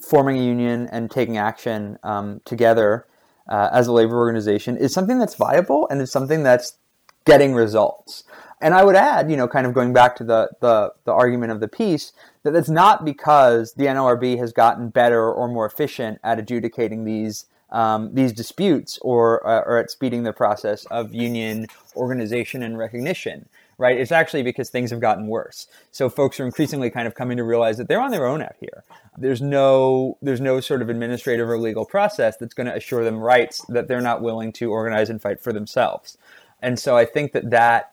forming 0.00 0.38
a 0.38 0.42
union 0.42 0.88
and 0.90 1.10
taking 1.10 1.36
action 1.36 1.98
um, 2.02 2.40
together 2.44 3.06
uh, 3.48 3.70
as 3.72 3.86
a 3.86 3.92
labor 3.92 4.16
organization 4.16 4.76
is 4.76 4.92
something 4.92 5.18
that's 5.18 5.34
viable 5.34 5.86
and 5.88 6.00
is 6.00 6.10
something 6.10 6.42
that's 6.42 6.78
getting 7.24 7.54
results. 7.54 8.24
And 8.60 8.74
I 8.74 8.84
would 8.84 8.96
add, 8.96 9.30
you 9.30 9.36
know, 9.36 9.46
kind 9.46 9.66
of 9.66 9.74
going 9.74 9.92
back 9.92 10.16
to 10.16 10.24
the, 10.24 10.50
the, 10.60 10.92
the 11.04 11.12
argument 11.12 11.52
of 11.52 11.60
the 11.60 11.68
piece, 11.68 12.12
that 12.44 12.54
it's 12.54 12.68
not 12.68 13.04
because 13.04 13.74
the 13.74 13.84
NLRB 13.84 14.38
has 14.38 14.52
gotten 14.52 14.88
better 14.88 15.30
or 15.30 15.48
more 15.48 15.66
efficient 15.66 16.18
at 16.24 16.38
adjudicating 16.38 17.04
these 17.04 17.46
um, 17.70 18.14
these 18.14 18.32
disputes 18.32 18.98
or 19.02 19.44
uh, 19.46 19.62
or 19.66 19.78
at 19.78 19.90
speeding 19.90 20.22
the 20.22 20.32
process 20.32 20.84
of 20.86 21.12
union 21.12 21.66
organization 21.96 22.62
and 22.62 22.78
recognition 22.78 23.48
right? 23.78 23.98
It's 23.98 24.12
actually 24.12 24.42
because 24.42 24.70
things 24.70 24.90
have 24.90 25.00
gotten 25.00 25.26
worse. 25.26 25.66
So 25.90 26.08
folks 26.08 26.38
are 26.40 26.44
increasingly 26.44 26.90
kind 26.90 27.06
of 27.06 27.14
coming 27.14 27.36
to 27.36 27.44
realize 27.44 27.76
that 27.78 27.88
they're 27.88 28.00
on 28.00 28.10
their 28.10 28.26
own 28.26 28.42
out 28.42 28.56
here. 28.60 28.84
There's 29.16 29.42
no 29.42 30.18
there's 30.22 30.40
no 30.40 30.60
sort 30.60 30.82
of 30.82 30.88
administrative 30.88 31.48
or 31.48 31.58
legal 31.58 31.84
process 31.84 32.36
that's 32.36 32.54
going 32.54 32.66
to 32.66 32.74
assure 32.74 33.04
them 33.04 33.18
rights 33.18 33.64
that 33.68 33.88
they're 33.88 34.00
not 34.00 34.22
willing 34.22 34.52
to 34.54 34.70
organize 34.70 35.10
and 35.10 35.20
fight 35.20 35.40
for 35.40 35.52
themselves. 35.52 36.18
And 36.60 36.78
so 36.78 36.96
I 36.96 37.04
think 37.04 37.32
that 37.32 37.50
that 37.50 37.92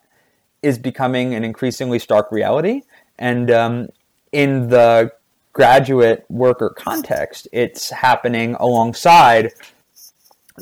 is 0.62 0.78
becoming 0.78 1.34
an 1.34 1.44
increasingly 1.44 2.00
stark 2.00 2.32
reality. 2.32 2.84
And 3.18 3.52
um, 3.52 3.90
in 4.32 4.70
the 4.70 5.12
graduate 5.54 6.26
worker 6.30 6.70
context, 6.70 7.48
it's 7.52 7.90
happening 7.90 8.56
alongside 8.60 9.52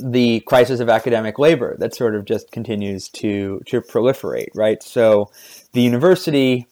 the 0.01 0.41
crisis 0.41 0.79
of 0.79 0.89
academic 0.89 1.39
labor 1.39 1.75
that 1.79 1.95
sort 1.95 2.15
of 2.15 2.25
just 2.25 2.51
continues 2.51 3.09
to 3.09 3.61
to 3.67 3.81
proliferate, 3.81 4.49
right? 4.53 4.81
So 4.83 5.31
the 5.73 5.81
university 5.81 6.67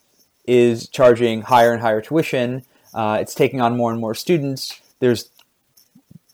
is 0.46 0.88
charging 0.88 1.42
higher 1.42 1.74
and 1.74 1.82
higher 1.82 2.02
tuition. 2.02 2.64
Uh, 2.94 3.18
it's 3.22 3.36
taking 3.36 3.62
on 3.62 3.78
more 3.78 3.92
and 3.92 4.00
more 4.00 4.16
students. 4.16 4.82
There's 5.00 5.30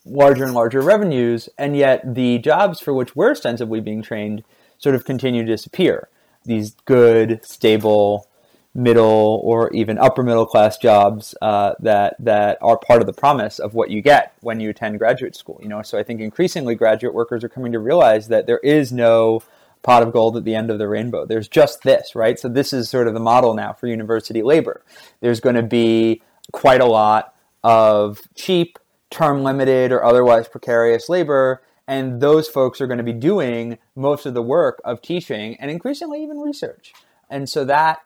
larger 0.06 0.43
and 0.43 0.53
larger 0.53 0.82
revenues, 0.82 1.49
and 1.58 1.75
yet 1.75 2.15
the 2.15 2.38
jobs 2.39 2.79
for 2.79 2.93
which 2.93 3.15
we're 3.15 3.32
ostensibly 3.32 3.79
being 3.79 4.01
trained 4.01 4.43
sort 4.77 4.95
of 4.95 5.06
continue 5.06 5.43
to 5.43 5.51
disappear. 5.51 6.10
These 6.45 6.75
good, 6.86 7.39
stable, 7.45 8.27
middle 8.76 9.40
or 9.44 9.72
even 9.72 9.98
upper 10.00 10.24
middle 10.24 10.46
class 10.46 10.78
jobs 10.78 11.36
uh, 11.42 11.74
that 11.80 12.16
that 12.20 12.58
are 12.62 12.78
part 12.78 13.02
of 13.02 13.08
the 13.08 13.14
promise 13.14 13.60
of 13.60 13.74
what 13.74 13.92
you 13.92 14.02
get 14.02 14.34
when 14.42 14.60
you 14.60 14.70
attend 14.70 14.98
graduate 14.98 15.36
school. 15.36 15.60
You 15.62 15.70
know, 15.70 15.82
so 15.84 15.98
I 15.98 16.04
think 16.04 16.22
increasingly 16.22 16.76
graduate 16.76 17.14
workers 17.14 17.44
are 17.44 17.50
coming 17.50 17.72
to 17.74 17.80
realize 17.80 18.30
that 18.30 18.48
there 18.48 18.60
is 18.60 18.92
no 18.92 19.44
pot 19.84 20.02
of 20.02 20.14
gold 20.14 20.38
at 20.38 20.46
the 20.46 20.56
end 20.56 20.72
of 20.72 20.80
the 20.80 20.88
rainbow. 20.88 21.26
There's 21.26 21.48
just 21.48 21.84
this, 21.84 22.16
right? 22.16 22.40
So 22.40 22.48
this 22.48 22.74
is 22.74 22.90
sort 22.90 23.08
of 23.08 23.14
the 23.14 23.20
model 23.20 23.54
now 23.54 23.74
for 23.74 23.88
university 23.88 24.42
labor. 24.42 24.84
There's 25.20 25.42
going 25.42 25.56
to 25.56 25.64
be 25.64 26.22
quite 26.52 26.82
a 26.82 26.86
lot 26.86 27.36
of 27.64 28.22
cheap, 28.34 28.80
term 29.12 29.44
limited, 29.44 29.92
or 29.92 30.04
otherwise 30.04 30.48
precarious 30.48 31.10
labor. 31.10 31.62
And 31.86 32.22
those 32.22 32.48
folks 32.48 32.80
are 32.80 32.88
going 32.88 32.98
to 32.98 33.04
be 33.04 33.14
doing 33.14 33.78
most 33.94 34.26
of 34.26 34.34
the 34.34 34.42
work 34.42 34.82
of 34.86 35.02
teaching 35.02 35.58
and 35.60 35.70
increasingly 35.70 36.24
even 36.24 36.40
research. 36.40 36.94
And 37.30 37.50
so 37.50 37.66
that 37.66 38.00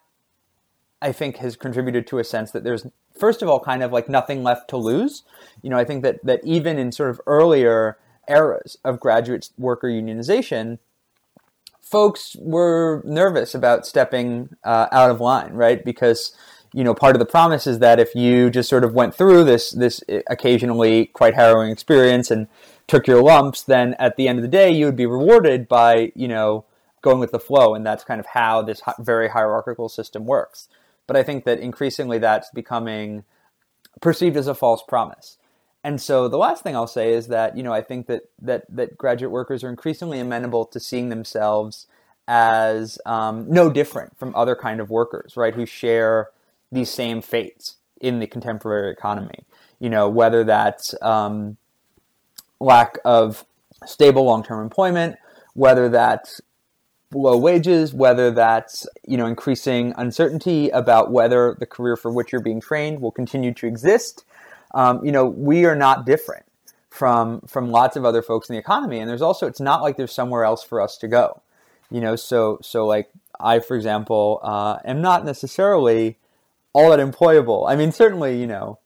I 1.02 1.12
think 1.12 1.38
has 1.38 1.56
contributed 1.56 2.08
to 2.08 2.20
a 2.20 2.24
sense 2.24 2.52
that 2.52 2.64
there's 2.64 2.86
first 3.18 3.42
of 3.42 3.50
all 3.50 3.60
kind 3.60 3.84
of 3.84 3.92
like 3.92 4.10
nothing 4.10 4.44
left 4.44 4.70
to 4.70 4.78
lose. 4.78 5.24
You 5.62 5.70
know, 5.70 5.78
I 5.78 5.84
think 5.84 6.04
that 6.04 6.24
that 6.24 6.42
even 6.44 6.78
in 6.78 6.92
sort 6.92 7.10
of 7.10 7.22
earlier 7.28 7.98
eras 8.28 8.78
of 8.84 9.00
graduate 9.00 9.50
worker 9.58 9.88
unionization, 9.88 10.80
folks 11.82 12.36
were 12.40 13.02
nervous 13.06 13.56
about 13.56 13.86
stepping 13.86 14.56
uh, 14.64 14.88
out 14.92 15.12
of 15.12 15.22
line, 15.22 15.54
right? 15.54 15.84
Because 15.84 16.36
you 16.74 16.84
know, 16.84 16.94
part 16.94 17.16
of 17.16 17.20
the 17.20 17.26
promise 17.26 17.66
is 17.66 17.80
that 17.80 18.00
if 18.00 18.14
you 18.14 18.50
just 18.50 18.70
sort 18.70 18.84
of 18.84 18.94
went 18.94 19.16
through 19.16 19.44
this 19.44 19.72
this 19.72 20.04
occasionally 20.28 21.08
quite 21.08 21.36
harrowing 21.36 21.72
experience 21.72 22.30
and 22.32 22.48
took 22.88 23.08
your 23.08 23.22
lumps, 23.22 23.62
then 23.64 23.96
at 24.00 24.16
the 24.16 24.28
end 24.28 24.40
of 24.40 24.44
the 24.44 24.50
day 24.50 24.72
you 24.72 24.86
would 24.86 24.96
be 24.96 25.06
rewarded 25.06 25.68
by 25.68 26.12
you 26.16 26.28
know 26.28 26.66
going 27.02 27.20
with 27.20 27.32
the 27.32 27.40
flow, 27.40 27.74
and 27.74 27.86
that's 27.86 28.04
kind 28.04 28.20
of 28.20 28.26
how 28.34 28.62
this 28.62 28.82
very 29.00 29.30
hierarchical 29.30 29.88
system 29.90 30.26
works. 30.26 30.68
But 31.08 31.16
I 31.16 31.24
think 31.24 31.46
that 31.46 31.60
increasingly 31.60 32.20
that's 32.20 32.50
becoming 32.52 33.24
perceived 34.02 34.38
as 34.38 34.48
a 34.48 34.54
false 34.54 34.84
promise. 34.88 35.38
And 35.84 36.02
so 36.02 36.28
the 36.28 36.38
last 36.38 36.64
thing 36.64 36.76
I'll 36.76 36.86
say 36.86 37.14
is 37.14 37.28
that, 37.28 37.56
you 37.56 37.64
know, 37.64 37.74
I 37.74 37.82
think 37.82 38.08
that 38.08 38.24
that 38.42 38.66
that 38.70 38.98
graduate 38.98 39.32
workers 39.32 39.64
are 39.64 39.70
increasingly 39.70 40.20
amenable 40.20 40.66
to 40.66 40.80
seeing 40.80 41.10
themselves 41.10 41.88
as 42.28 43.00
um, 43.06 43.50
no 43.50 43.70
different 43.70 44.18
from 44.18 44.36
other 44.36 44.56
kind 44.56 44.82
of 44.82 44.90
workers, 44.90 45.38
right, 45.38 45.56
who 45.56 45.66
share 45.66 46.30
these 46.72 46.90
same 46.90 47.22
fates 47.22 47.78
in 48.02 48.20
the 48.20 48.28
contemporary 48.28 48.92
economy. 48.92 49.46
You 49.80 49.90
know, 49.90 50.10
whether 50.10 50.44
that's 50.44 50.94
um, 51.02 51.56
lack 52.60 52.98
of 53.06 53.46
stable 53.86 54.26
long-term 54.26 54.62
employment, 54.62 55.16
whether 55.54 55.88
that's 55.88 56.42
low 57.14 57.38
wages, 57.38 57.94
whether 57.94 58.32
that's 58.32 58.88
you 59.08 59.18
know 59.18 59.26
increasing 59.26 59.94
uncertainty 59.98 60.70
about 60.70 61.12
whether 61.12 61.56
the 61.60 61.66
career 61.66 61.96
for 61.96 62.12
which 62.12 62.32
you're 62.32 62.42
being 62.42 62.62
trained 62.62 63.02
will 63.02 63.12
continue 63.12 63.54
to 63.54 63.68
exist. 63.68 64.26
Um, 64.74 65.04
you 65.06 65.12
know, 65.12 65.26
we 65.26 65.66
are 65.66 65.76
not 65.76 66.06
different 66.06 66.46
from 66.90 67.42
from 67.42 67.72
lots 67.72 67.96
of 67.96 68.06
other 68.06 68.22
folks 68.22 68.50
in 68.50 68.54
the 68.54 68.60
economy, 68.60 69.00
and 69.00 69.10
there's 69.10 69.22
also 69.22 69.48
it's 69.48 69.62
not 69.62 69.82
like 69.82 69.98
there's 69.98 70.14
somewhere 70.14 70.44
else 70.44 70.64
for 70.64 70.82
us 70.82 70.98
to 70.98 71.08
go. 71.08 71.42
You 71.90 72.02
know, 72.02 72.16
so 72.16 72.60
so 72.62 72.86
like 72.86 73.10
I, 73.40 73.60
for 73.60 73.76
example, 73.76 74.40
uh, 74.44 74.80
am 74.84 75.02
not 75.02 75.24
necessarily 75.24 76.18
all 76.74 76.90
that 76.92 77.00
employable. 77.00 77.70
I 77.70 77.76
mean, 77.76 77.92
certainly, 77.92 78.40
you 78.40 78.48
know, 78.48 78.80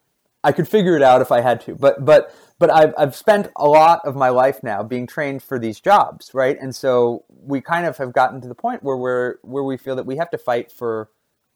I 0.43 0.51
could 0.51 0.67
figure 0.67 0.95
it 0.95 1.01
out 1.01 1.21
if 1.21 1.31
I 1.31 1.41
had 1.41 1.61
to, 1.61 1.75
but 1.75 2.03
but 2.05 2.33
but 2.61 2.69
I've, 2.69 2.93
I've 2.95 3.15
spent 3.15 3.49
a 3.55 3.67
lot 3.67 4.01
of 4.05 4.15
my 4.15 4.29
life 4.29 4.61
now 4.61 4.83
being 4.83 5.07
trained 5.07 5.41
for 5.41 5.57
these 5.57 5.79
jobs, 5.79 6.29
right? 6.31 6.55
And 6.61 6.75
so 6.75 7.25
we 7.27 7.59
kind 7.59 7.87
of 7.87 7.97
have 7.97 8.13
gotten 8.13 8.39
to 8.39 8.47
the 8.47 8.53
point 8.53 8.83
where 8.83 8.95
we're 8.95 9.37
where 9.41 9.63
we 9.63 9.77
feel 9.77 9.95
that 9.95 10.05
we 10.05 10.17
have 10.17 10.29
to 10.29 10.37
fight 10.37 10.71
for 10.71 11.09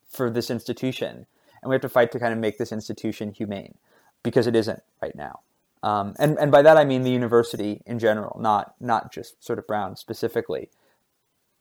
for 0.10 0.32
this 0.32 0.50
institution, 0.50 1.28
and 1.62 1.70
we 1.70 1.76
have 1.76 1.82
to 1.84 1.90
fight 1.90 2.12
to 2.14 2.20
kind 2.20 2.34
of 2.34 2.40
make 2.40 2.58
this 2.58 2.72
institution 2.72 3.32
humane, 3.32 3.76
because 4.24 4.48
it 4.48 4.56
isn't 4.56 4.82
right 5.00 5.16
now. 5.16 5.42
Um, 5.84 6.16
and 6.18 6.40
and 6.40 6.52
by 6.52 6.64
that 6.64 6.76
I 6.76 6.86
mean 6.86 7.04
the 7.04 7.12
university 7.12 7.84
in 7.86 8.00
general, 8.00 8.40
not 8.42 8.74
not 8.80 9.14
just 9.14 9.46
sort 9.46 9.60
of 9.60 9.68
Brown 9.68 9.96
specifically. 9.98 10.72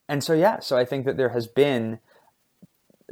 And 0.09 0.23
so 0.23 0.33
yeah, 0.33 0.59
so 0.59 0.75
I 0.75 0.85
think 0.85 1.05
that 1.05 1.17
there 1.17 1.29
has 1.29 1.45
been 1.45 1.99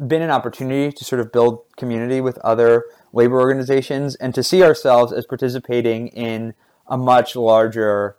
been 0.07 0.21
an 0.21 0.31
opportunity 0.31 0.91
to 0.91 1.05
sort 1.05 1.19
of 1.19 1.31
build 1.31 1.61
community 1.77 2.19
with 2.21 2.37
other 2.39 2.85
labor 3.11 3.39
organizations 3.39 4.15
and 4.15 4.33
to 4.33 4.43
see 4.43 4.63
ourselves 4.63 5.13
as 5.13 5.25
participating 5.25 6.07
in 6.09 6.53
a 6.87 6.97
much 6.97 7.35
larger 7.35 8.17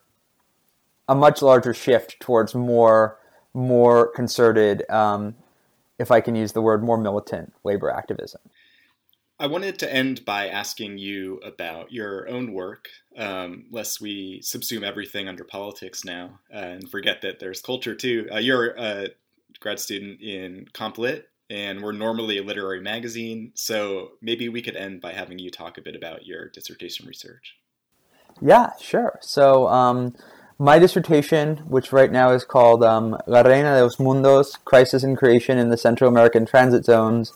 a 1.06 1.14
much 1.14 1.42
larger 1.42 1.74
shift 1.74 2.18
towards 2.20 2.54
more 2.54 3.18
more 3.52 4.08
concerted 4.08 4.88
um, 4.90 5.34
if 5.98 6.10
I 6.10 6.20
can 6.20 6.34
use 6.34 6.52
the 6.52 6.62
word 6.62 6.82
more 6.82 6.98
militant 6.98 7.52
labor 7.62 7.90
activism. 7.90 8.40
I 9.38 9.48
wanted 9.48 9.78
to 9.80 9.92
end 9.92 10.24
by 10.24 10.48
asking 10.48 10.98
you 10.98 11.38
about 11.44 11.92
your 11.92 12.28
own 12.28 12.52
work, 12.52 12.88
um, 13.16 13.66
lest 13.70 14.00
we 14.00 14.40
subsume 14.42 14.84
everything 14.84 15.28
under 15.28 15.44
politics 15.44 16.04
now 16.04 16.38
uh, 16.52 16.58
and 16.58 16.90
forget 16.90 17.20
that 17.22 17.40
there's 17.40 17.60
culture 17.60 17.96
too. 17.96 18.28
Uh, 18.32 18.38
you're 18.38 18.74
a 18.78 19.08
grad 19.58 19.80
student 19.80 20.20
in 20.20 20.66
Comp 20.72 20.98
Lit 20.98 21.28
and 21.50 21.82
we're 21.82 21.92
normally 21.92 22.38
a 22.38 22.42
literary 22.42 22.80
magazine. 22.80 23.52
So 23.54 24.12
maybe 24.20 24.48
we 24.48 24.62
could 24.62 24.76
end 24.76 25.00
by 25.00 25.12
having 25.12 25.38
you 25.38 25.50
talk 25.50 25.78
a 25.78 25.82
bit 25.82 25.96
about 25.96 26.26
your 26.26 26.48
dissertation 26.48 27.06
research. 27.06 27.56
Yeah, 28.40 28.70
sure. 28.80 29.18
So 29.22 29.68
um, 29.68 30.14
my 30.58 30.78
dissertation, 30.78 31.58
which 31.68 31.92
right 31.92 32.10
now 32.10 32.30
is 32.30 32.44
called 32.44 32.82
um, 32.82 33.16
La 33.26 33.42
Reina 33.42 33.74
de 33.74 33.82
los 33.82 33.96
Mundos: 33.96 34.62
Crisis 34.64 35.02
and 35.02 35.16
Creation 35.16 35.58
in 35.58 35.68
the 35.68 35.76
Central 35.76 36.08
American 36.08 36.46
Transit 36.46 36.84
Zones, 36.84 37.30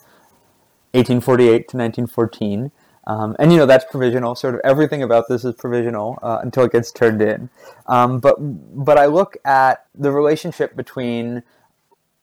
1848 0.93 1.49
to 1.69 1.77
1914. 1.77 2.73
Um, 3.07 3.35
and 3.39 3.51
you 3.51 3.59
know 3.59 3.65
that's 3.65 3.87
provisional. 3.91 4.35
Sort 4.35 4.55
of 4.55 4.61
everything 4.65 5.03
about 5.03 5.29
this 5.29 5.45
is 5.45 5.55
provisional 5.55 6.19
uh, 6.23 6.41
until 6.43 6.65
it 6.65 6.73
gets 6.73 6.93
turned 6.93 7.23
in. 7.23 7.49
Um, 7.87 8.19
but 8.19 8.37
but 8.39 8.99
I 8.99 9.07
look 9.07 9.39
at 9.47 9.87
the 9.95 10.13
relationship 10.13 10.77
between 10.77 11.43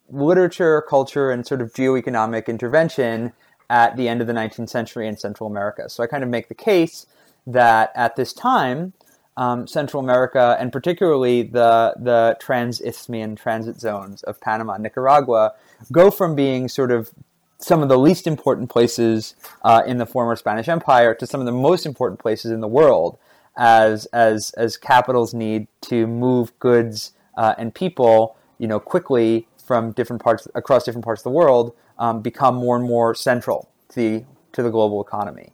literature, 0.10 0.82
culture, 0.82 1.32
and 1.32 1.46
sort 1.46 1.62
of 1.62 1.74
geoeconomic 1.74 2.48
intervention 2.48 3.34
at 3.70 3.98
the 3.98 4.08
end 4.08 4.22
of 4.22 4.28
the 4.28 4.34
19th 4.34 4.70
century 4.70 5.08
in 5.08 5.18
Central 5.18 5.50
America. 5.50 5.90
So 5.90 6.04
I 6.04 6.08
kind 6.08 6.24
of 6.24 6.30
make 6.30 6.48
the 6.48 6.56
case 6.56 7.08
that 7.48 7.92
at 7.96 8.16
this 8.16 8.34
time, 8.34 8.94
um, 9.38 9.68
Central 9.68 10.02
America, 10.02 10.56
and 10.60 10.72
particularly 10.72 11.44
the 11.44 11.94
the 12.00 12.38
transisthmian 12.40 13.36
transit 13.36 13.80
zones 13.80 14.24
of 14.24 14.40
Panama 14.40 14.74
and 14.74 14.84
Nicaragua, 14.84 15.54
go 15.92 16.10
from 16.10 16.36
being 16.36 16.70
sort 16.70 16.92
of 16.92 17.12
some 17.58 17.82
of 17.82 17.90
the 17.90 17.98
least 17.98 18.28
important 18.28 18.70
places 18.70 19.36
uh, 19.64 19.82
in 19.86 19.98
the 19.98 20.06
former 20.06 20.36
Spanish 20.36 20.68
Empire 20.68 21.14
to 21.16 21.26
some 21.28 21.40
of 21.40 21.46
the 21.46 21.52
most 21.52 21.86
important 21.86 22.20
places 22.20 22.52
in 22.52 22.62
the 22.62 22.68
world 22.68 23.18
as 23.58 24.06
as 24.08 24.52
as 24.52 24.78
capitals 24.78 25.34
need 25.34 25.68
to 25.82 26.08
move 26.08 26.58
goods 26.60 27.14
uh, 27.38 27.56
and 27.58 27.74
people, 27.74 28.38
you 28.58 28.68
know, 28.68 28.80
quickly 28.80 29.48
from 29.66 29.92
different 29.92 30.22
parts 30.22 30.48
across 30.56 30.84
different 30.84 31.06
parts 31.06 31.22
of 31.22 31.24
the 31.24 31.32
world, 31.32 31.76
um, 31.98 32.22
become 32.22 32.56
more 32.56 32.76
and 32.76 32.86
more 32.86 33.16
central 33.16 33.70
to 33.90 33.96
the 33.96 34.26
to 34.54 34.64
the 34.64 34.70
global 34.70 35.02
economy. 35.02 35.54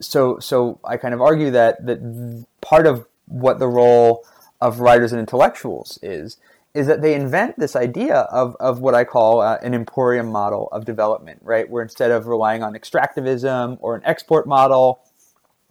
So 0.00 0.38
so 0.38 0.78
I 0.84 0.96
kind 0.96 1.14
of 1.14 1.20
argue 1.20 1.50
that 1.50 1.86
that 1.86 2.46
part 2.60 2.86
of 2.86 3.06
what 3.26 3.58
the 3.58 3.68
role 3.68 4.24
of 4.60 4.80
writers 4.80 5.12
and 5.12 5.20
intellectuals 5.20 5.98
is 6.02 6.38
is 6.76 6.86
that 6.86 7.00
they 7.00 7.14
invent 7.14 7.58
this 7.58 7.74
idea 7.74 8.16
of, 8.30 8.54
of 8.60 8.80
what 8.80 8.94
I 8.94 9.02
call 9.02 9.40
uh, 9.40 9.56
an 9.62 9.72
emporium 9.72 10.30
model 10.30 10.68
of 10.72 10.84
development, 10.84 11.40
right? 11.42 11.68
Where 11.70 11.82
instead 11.82 12.10
of 12.10 12.26
relying 12.26 12.62
on 12.62 12.74
extractivism 12.74 13.78
or 13.80 13.96
an 13.96 14.02
export 14.04 14.46
model, 14.46 15.00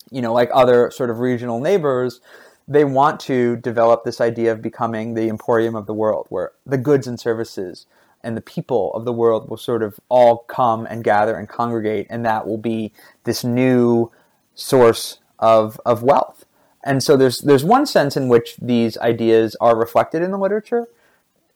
you 0.10 0.24
know, 0.24 0.34
like 0.34 0.50
other 0.52 0.89
sort 0.89 1.12
of 1.12 1.20
regional 1.20 1.60
neighbors, 1.60 2.22
they 2.68 2.84
want 2.84 3.20
to 3.22 3.57
develop 3.57 4.03
this 4.03 4.20
idea 4.20 4.51
of 4.51 4.61
becoming 4.61 5.13
the 5.13 5.30
emporium 5.30 5.76
of 5.76 5.86
the 5.86 5.93
world, 5.93 6.26
where 6.30 6.51
the 6.66 6.78
goods 6.78 7.07
and 7.07 7.20
services 7.20 7.86
and 8.24 8.36
the 8.36 8.41
people 8.41 8.91
of 8.93 9.05
the 9.05 9.13
world 9.13 9.49
will 9.49 9.57
sort 9.57 9.84
of 9.84 9.99
all 10.09 10.39
come 10.39 10.88
and 10.88 11.03
gather 11.03 11.36
and 11.36 11.47
congregate, 11.47 12.07
and 12.09 12.26
that 12.26 12.47
will 12.47 12.57
be 12.57 12.91
this 13.24 13.43
new 13.43 14.11
source 14.55 15.20
of, 15.38 15.80
of 15.86 16.01
wealth. 16.01 16.45
And 16.84 17.03
so 17.03 17.18
there's 17.18 17.41
there's 17.41 17.63
one 17.63 17.86
sense 17.86 18.16
in 18.16 18.28
which 18.28 18.57
these 18.57 18.97
ideas 18.97 19.55
are 19.59 19.76
reflected 19.76 20.22
in 20.22 20.32
the 20.32 20.38
literature, 20.38 20.88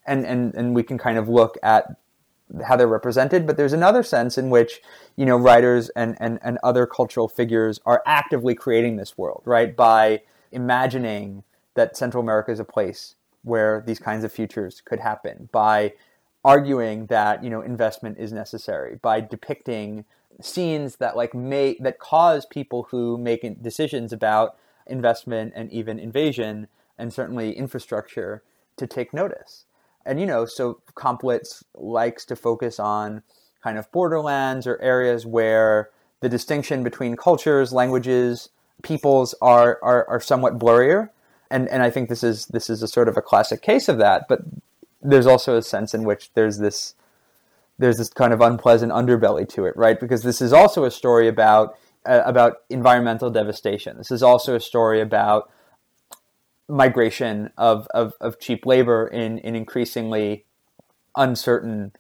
and, 0.06 0.26
and, 0.26 0.54
and 0.56 0.76
we 0.76 0.84
can 0.84 0.98
kind 0.98 1.18
of 1.18 1.30
look 1.30 1.58
at 1.64 1.96
how 2.66 2.76
they're 2.76 2.88
represented, 2.88 3.46
but 3.46 3.58
there's 3.58 3.74
another 3.74 4.02
sense 4.02 4.38
in 4.38 4.50
which, 4.50 4.82
you 5.16 5.26
know, 5.26 5.38
writers 5.38 5.90
and, 5.90 6.18
and, 6.20 6.40
and 6.42 6.58
other 6.64 6.88
cultural 6.88 7.28
figures 7.28 7.80
are 7.86 8.02
actively 8.08 8.56
creating 8.56 8.98
this 8.98 9.18
world, 9.18 9.44
right? 9.46 9.76
By 9.76 10.22
imagining 10.52 11.44
that 11.76 11.96
Central 11.98 12.24
America 12.24 12.52
is 12.52 12.60
a 12.60 12.66
place 12.66 13.16
where 13.44 13.84
these 13.86 14.00
kinds 14.00 14.24
of 14.24 14.32
futures 14.32 14.82
could 14.84 15.00
happen, 15.00 15.50
by 15.52 15.94
arguing 16.44 17.06
that, 17.08 17.44
you 17.44 17.50
know, 17.50 17.62
investment 17.62 18.18
is 18.18 18.34
necessary, 18.34 18.98
by 19.02 19.22
depicting 19.22 20.06
scenes 20.42 20.98
that 20.98 21.18
like 21.18 21.34
may 21.34 21.76
that 21.80 22.00
cause 22.00 22.46
people 22.46 22.88
who 22.92 23.18
make 23.18 23.62
decisions 23.62 24.14
about 24.14 24.58
investment 24.88 25.54
and 25.56 25.72
even 25.72 26.00
invasion 26.00 26.68
and 26.98 27.14
certainly 27.14 27.54
infrastructure 27.54 28.42
to 28.78 28.88
take 28.88 29.14
notice. 29.14 29.66
And 30.06 30.20
you 30.20 30.26
know, 30.26 30.46
so 30.46 30.80
Comp 30.96 31.24
Lit 31.24 31.48
likes 31.76 32.26
to 32.26 32.36
focus 32.36 32.80
on 32.80 33.22
kind 33.62 33.78
of 33.78 33.92
borderlands 33.92 34.66
or 34.66 34.82
areas 34.82 35.26
where 35.26 35.90
the 36.22 36.30
distinction 36.30 36.84
between 36.84 37.16
cultures, 37.16 37.74
languages, 37.74 38.50
peoples 38.82 39.36
are, 39.42 39.80
are, 39.82 40.08
are 40.08 40.20
somewhat 40.20 40.60
blurrier. 40.60 41.10
And, 41.52 41.68
and 41.70 41.82
I 41.82 41.90
think 41.90 42.10
this 42.10 42.24
is, 42.24 42.46
this 42.48 42.70
is 42.70 42.84
a 42.84 42.88
sort 42.88 43.08
of 43.08 43.18
a 43.18 43.22
classic 43.22 43.62
case 43.62 43.90
of 43.90 43.98
that. 43.98 44.28
But 44.28 44.42
there's 45.02 45.26
also 45.26 45.58
a 45.58 45.62
sense 45.62 45.94
in 45.94 46.04
which 46.04 46.32
there's 46.34 46.60
this, 46.60 46.96
there's 47.78 47.98
this 47.98 48.10
kind 48.10 48.34
of 48.34 48.42
unpleasant 48.42 48.92
underbelly 48.92 49.48
to 49.50 49.66
it, 49.66 49.76
right? 49.76 50.00
Because 50.00 50.24
this 50.24 50.42
is 50.42 50.54
also 50.54 50.84
a 50.84 50.92
story 50.92 51.28
about, 51.28 51.78
uh, 52.06 52.22
about 52.26 52.58
environmental 52.70 53.30
devastation. 53.30 53.98
This 53.98 54.12
is 54.12 54.22
also 54.22 54.56
a 54.56 54.60
story 54.60 55.02
about 55.02 55.50
migration 56.68 57.52
of, 57.58 57.88
of, 57.94 58.14
of 58.22 58.40
cheap 58.40 58.66
labor 58.66 59.08
in, 59.08 59.40
in 59.40 59.56
increasingly 59.56 60.46
uncertain 61.16 61.92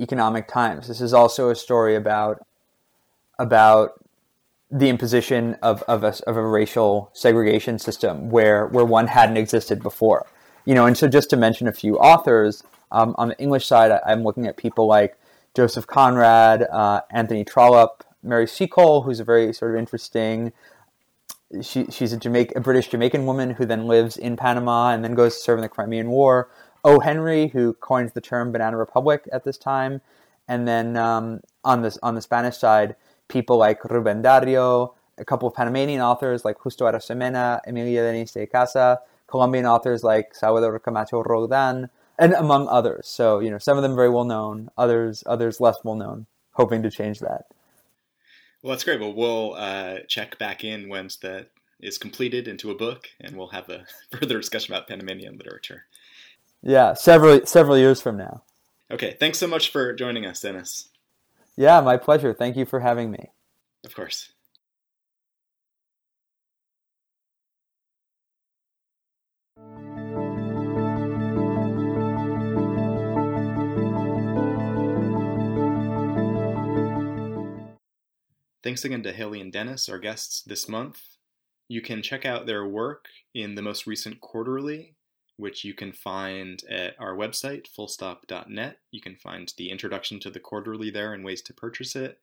economic 0.00 0.46
times. 0.46 0.88
This 0.88 1.00
is 1.00 1.12
also 1.12 1.50
a 1.50 1.56
story 1.56 1.96
about 1.96 2.46
about 3.38 4.03
the 4.74 4.88
imposition 4.88 5.54
of, 5.62 5.82
of, 5.84 6.02
a, 6.02 6.14
of 6.26 6.36
a 6.36 6.46
racial 6.46 7.10
segregation 7.12 7.78
system 7.78 8.28
where, 8.28 8.66
where 8.66 8.84
one 8.84 9.06
hadn't 9.06 9.36
existed 9.36 9.82
before. 9.82 10.26
You 10.64 10.74
know, 10.74 10.84
and 10.84 10.96
so 10.96 11.08
just 11.08 11.30
to 11.30 11.36
mention 11.36 11.68
a 11.68 11.72
few 11.72 11.96
authors, 11.96 12.64
um, 12.90 13.14
on 13.16 13.28
the 13.28 13.38
English 13.38 13.66
side, 13.66 13.90
I, 13.92 14.12
am 14.12 14.22
looking 14.22 14.46
at 14.46 14.56
people 14.56 14.86
like 14.86 15.16
Joseph 15.54 15.86
Conrad, 15.86 16.62
uh, 16.62 17.02
Anthony 17.10 17.44
Trollope, 17.44 18.04
Mary 18.22 18.46
Seacole, 18.46 19.02
who's 19.02 19.20
a 19.20 19.24
very 19.24 19.52
sort 19.52 19.72
of 19.72 19.78
interesting 19.78 20.52
she, 21.62 21.86
she's 21.90 22.12
a 22.12 22.16
Jamaica, 22.16 22.54
a 22.56 22.60
British 22.60 22.88
Jamaican 22.88 23.26
woman 23.26 23.50
who 23.50 23.66
then 23.66 23.86
lives 23.86 24.16
in 24.16 24.36
Panama 24.36 24.90
and 24.90 25.04
then 25.04 25.14
goes 25.14 25.36
to 25.36 25.40
serve 25.40 25.58
in 25.58 25.62
the 25.62 25.68
Crimean 25.68 26.08
War. 26.08 26.48
O. 26.84 27.00
Henry, 27.00 27.48
who 27.48 27.72
coins 27.74 28.12
the 28.12 28.20
term 28.20 28.52
"banana 28.52 28.76
republic" 28.76 29.28
at 29.32 29.44
this 29.44 29.56
time, 29.56 30.00
and 30.48 30.68
then 30.68 30.96
um, 30.96 31.40
on 31.64 31.82
this 31.82 31.98
on 32.02 32.14
the 32.14 32.20
Spanish 32.20 32.58
side, 32.58 32.94
people 33.28 33.56
like 33.56 33.84
Ruben 33.84 34.22
Dario, 34.22 34.94
a 35.18 35.24
couple 35.24 35.48
of 35.48 35.54
Panamanian 35.54 36.00
authors 36.00 36.44
like 36.44 36.56
Justo 36.62 36.84
Arosemena, 36.84 37.60
Amelia 37.66 38.02
Denis 38.02 38.32
de 38.32 38.46
Icaza, 38.46 38.98
Colombian 39.26 39.66
authors 39.66 40.02
like 40.02 40.34
Salvador 40.34 40.78
Camacho 40.78 41.22
Roldan, 41.22 41.88
and 42.18 42.32
among 42.34 42.68
others. 42.68 43.08
So 43.08 43.40
you 43.40 43.50
know, 43.50 43.58
some 43.58 43.76
of 43.76 43.82
them 43.82 43.94
very 43.94 44.10
well 44.10 44.24
known, 44.24 44.70
others 44.76 45.22
others 45.26 45.60
less 45.60 45.76
well 45.84 45.96
known. 45.96 46.26
Hoping 46.52 46.82
to 46.82 46.90
change 46.90 47.18
that. 47.18 47.46
Well, 48.62 48.70
that's 48.70 48.84
great. 48.84 49.00
Well, 49.00 49.12
we'll 49.12 49.54
uh, 49.54 49.98
check 50.08 50.38
back 50.38 50.64
in 50.64 50.88
once 50.88 51.16
that 51.16 51.50
is 51.80 51.98
completed 51.98 52.48
into 52.48 52.70
a 52.70 52.74
book, 52.74 53.08
and 53.20 53.36
we'll 53.36 53.48
have 53.48 53.68
a 53.68 53.84
further 54.10 54.38
discussion 54.38 54.72
about 54.72 54.88
Panamanian 54.88 55.36
literature. 55.36 55.86
Yeah, 56.62 56.94
several 56.94 57.44
several 57.46 57.76
years 57.76 58.00
from 58.00 58.16
now. 58.16 58.42
Okay, 58.90 59.16
thanks 59.18 59.38
so 59.38 59.46
much 59.46 59.70
for 59.70 59.92
joining 59.92 60.24
us, 60.26 60.40
Dennis. 60.40 60.88
Yeah, 61.56 61.80
my 61.80 61.96
pleasure. 61.96 62.34
Thank 62.34 62.56
you 62.56 62.64
for 62.66 62.80
having 62.80 63.10
me. 63.10 63.30
Of 63.84 63.94
course. 63.94 64.32
Thanks 78.64 78.86
again 78.86 79.02
to 79.02 79.12
Haley 79.12 79.42
and 79.42 79.52
Dennis, 79.52 79.90
our 79.90 79.98
guests 79.98 80.42
this 80.42 80.70
month. 80.70 80.98
You 81.68 81.82
can 81.82 82.00
check 82.00 82.24
out 82.24 82.46
their 82.46 82.66
work 82.66 83.04
in 83.34 83.54
the 83.54 83.62
most 83.62 83.86
recent 83.86 84.20
quarterly, 84.22 84.93
which 85.36 85.64
you 85.64 85.74
can 85.74 85.92
find 85.92 86.62
at 86.70 86.94
our 86.98 87.14
website, 87.14 87.66
fullstop.net. 87.76 88.78
You 88.90 89.00
can 89.00 89.16
find 89.16 89.52
the 89.56 89.70
introduction 89.70 90.20
to 90.20 90.30
the 90.30 90.40
quarterly 90.40 90.90
there 90.90 91.12
and 91.12 91.24
ways 91.24 91.42
to 91.42 91.54
purchase 91.54 91.96
it. 91.96 92.18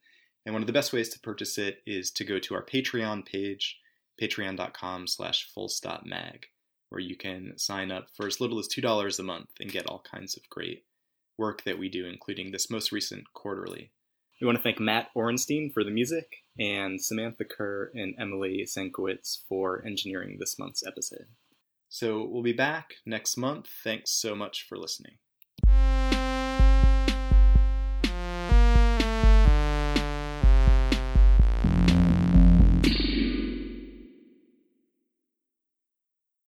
And 0.46 0.54
one 0.54 0.64
of 0.64 0.68
the 0.68 0.74
best 0.74 0.94
ways 0.94 1.10
to 1.10 1.20
purchase 1.20 1.58
it 1.58 1.82
is 1.86 2.10
to 2.12 2.24
go 2.24 2.40
to 2.40 2.56
our 2.56 2.66
Patreon 2.66 3.26
page, 3.26 3.80
patreon.com 4.20 5.08
slash 5.08 5.48
fullstopmag, 5.56 6.46
where 6.90 7.02
you 7.02 7.16
can 7.16 7.58
sign 7.58 7.92
up 7.92 8.08
for 8.16 8.28
as 8.28 8.40
little 8.40 8.60
as 8.60 8.68
$2 8.68 9.20
a 9.20 9.24
month 9.24 9.50
and 9.60 9.72
get 9.72 9.88
all 9.88 10.04
kinds 10.10 10.36
of 10.36 10.50
great 10.50 10.86
work 11.38 11.64
that 11.64 11.78
we 11.78 11.90
do, 11.90 12.06
including 12.06 12.52
this 12.52 12.70
most 12.70 12.92
recent 12.92 13.26
quarterly. 13.34 13.92
We 14.40 14.48
want 14.48 14.58
to 14.58 14.64
thank 14.64 14.80
Matt 14.80 15.10
Orenstein 15.16 15.72
for 15.72 15.84
the 15.84 15.92
music 15.92 16.38
and 16.58 17.00
Samantha 17.00 17.46
Kerr 17.46 17.92
and 17.94 18.16
Emily 18.18 18.66
Senkowitz 18.66 19.38
for 19.48 19.86
engineering 19.86 20.38
this 20.40 20.58
month's 20.58 20.86
episode. 20.86 21.28
So 21.92 22.26
we'll 22.26 22.42
be 22.42 22.54
back 22.54 22.94
next 23.06 23.36
month. 23.36 23.68
Thanks 23.84 24.12
so 24.12 24.34
much 24.34 24.66
for 24.68 24.78
listening. 24.78 25.18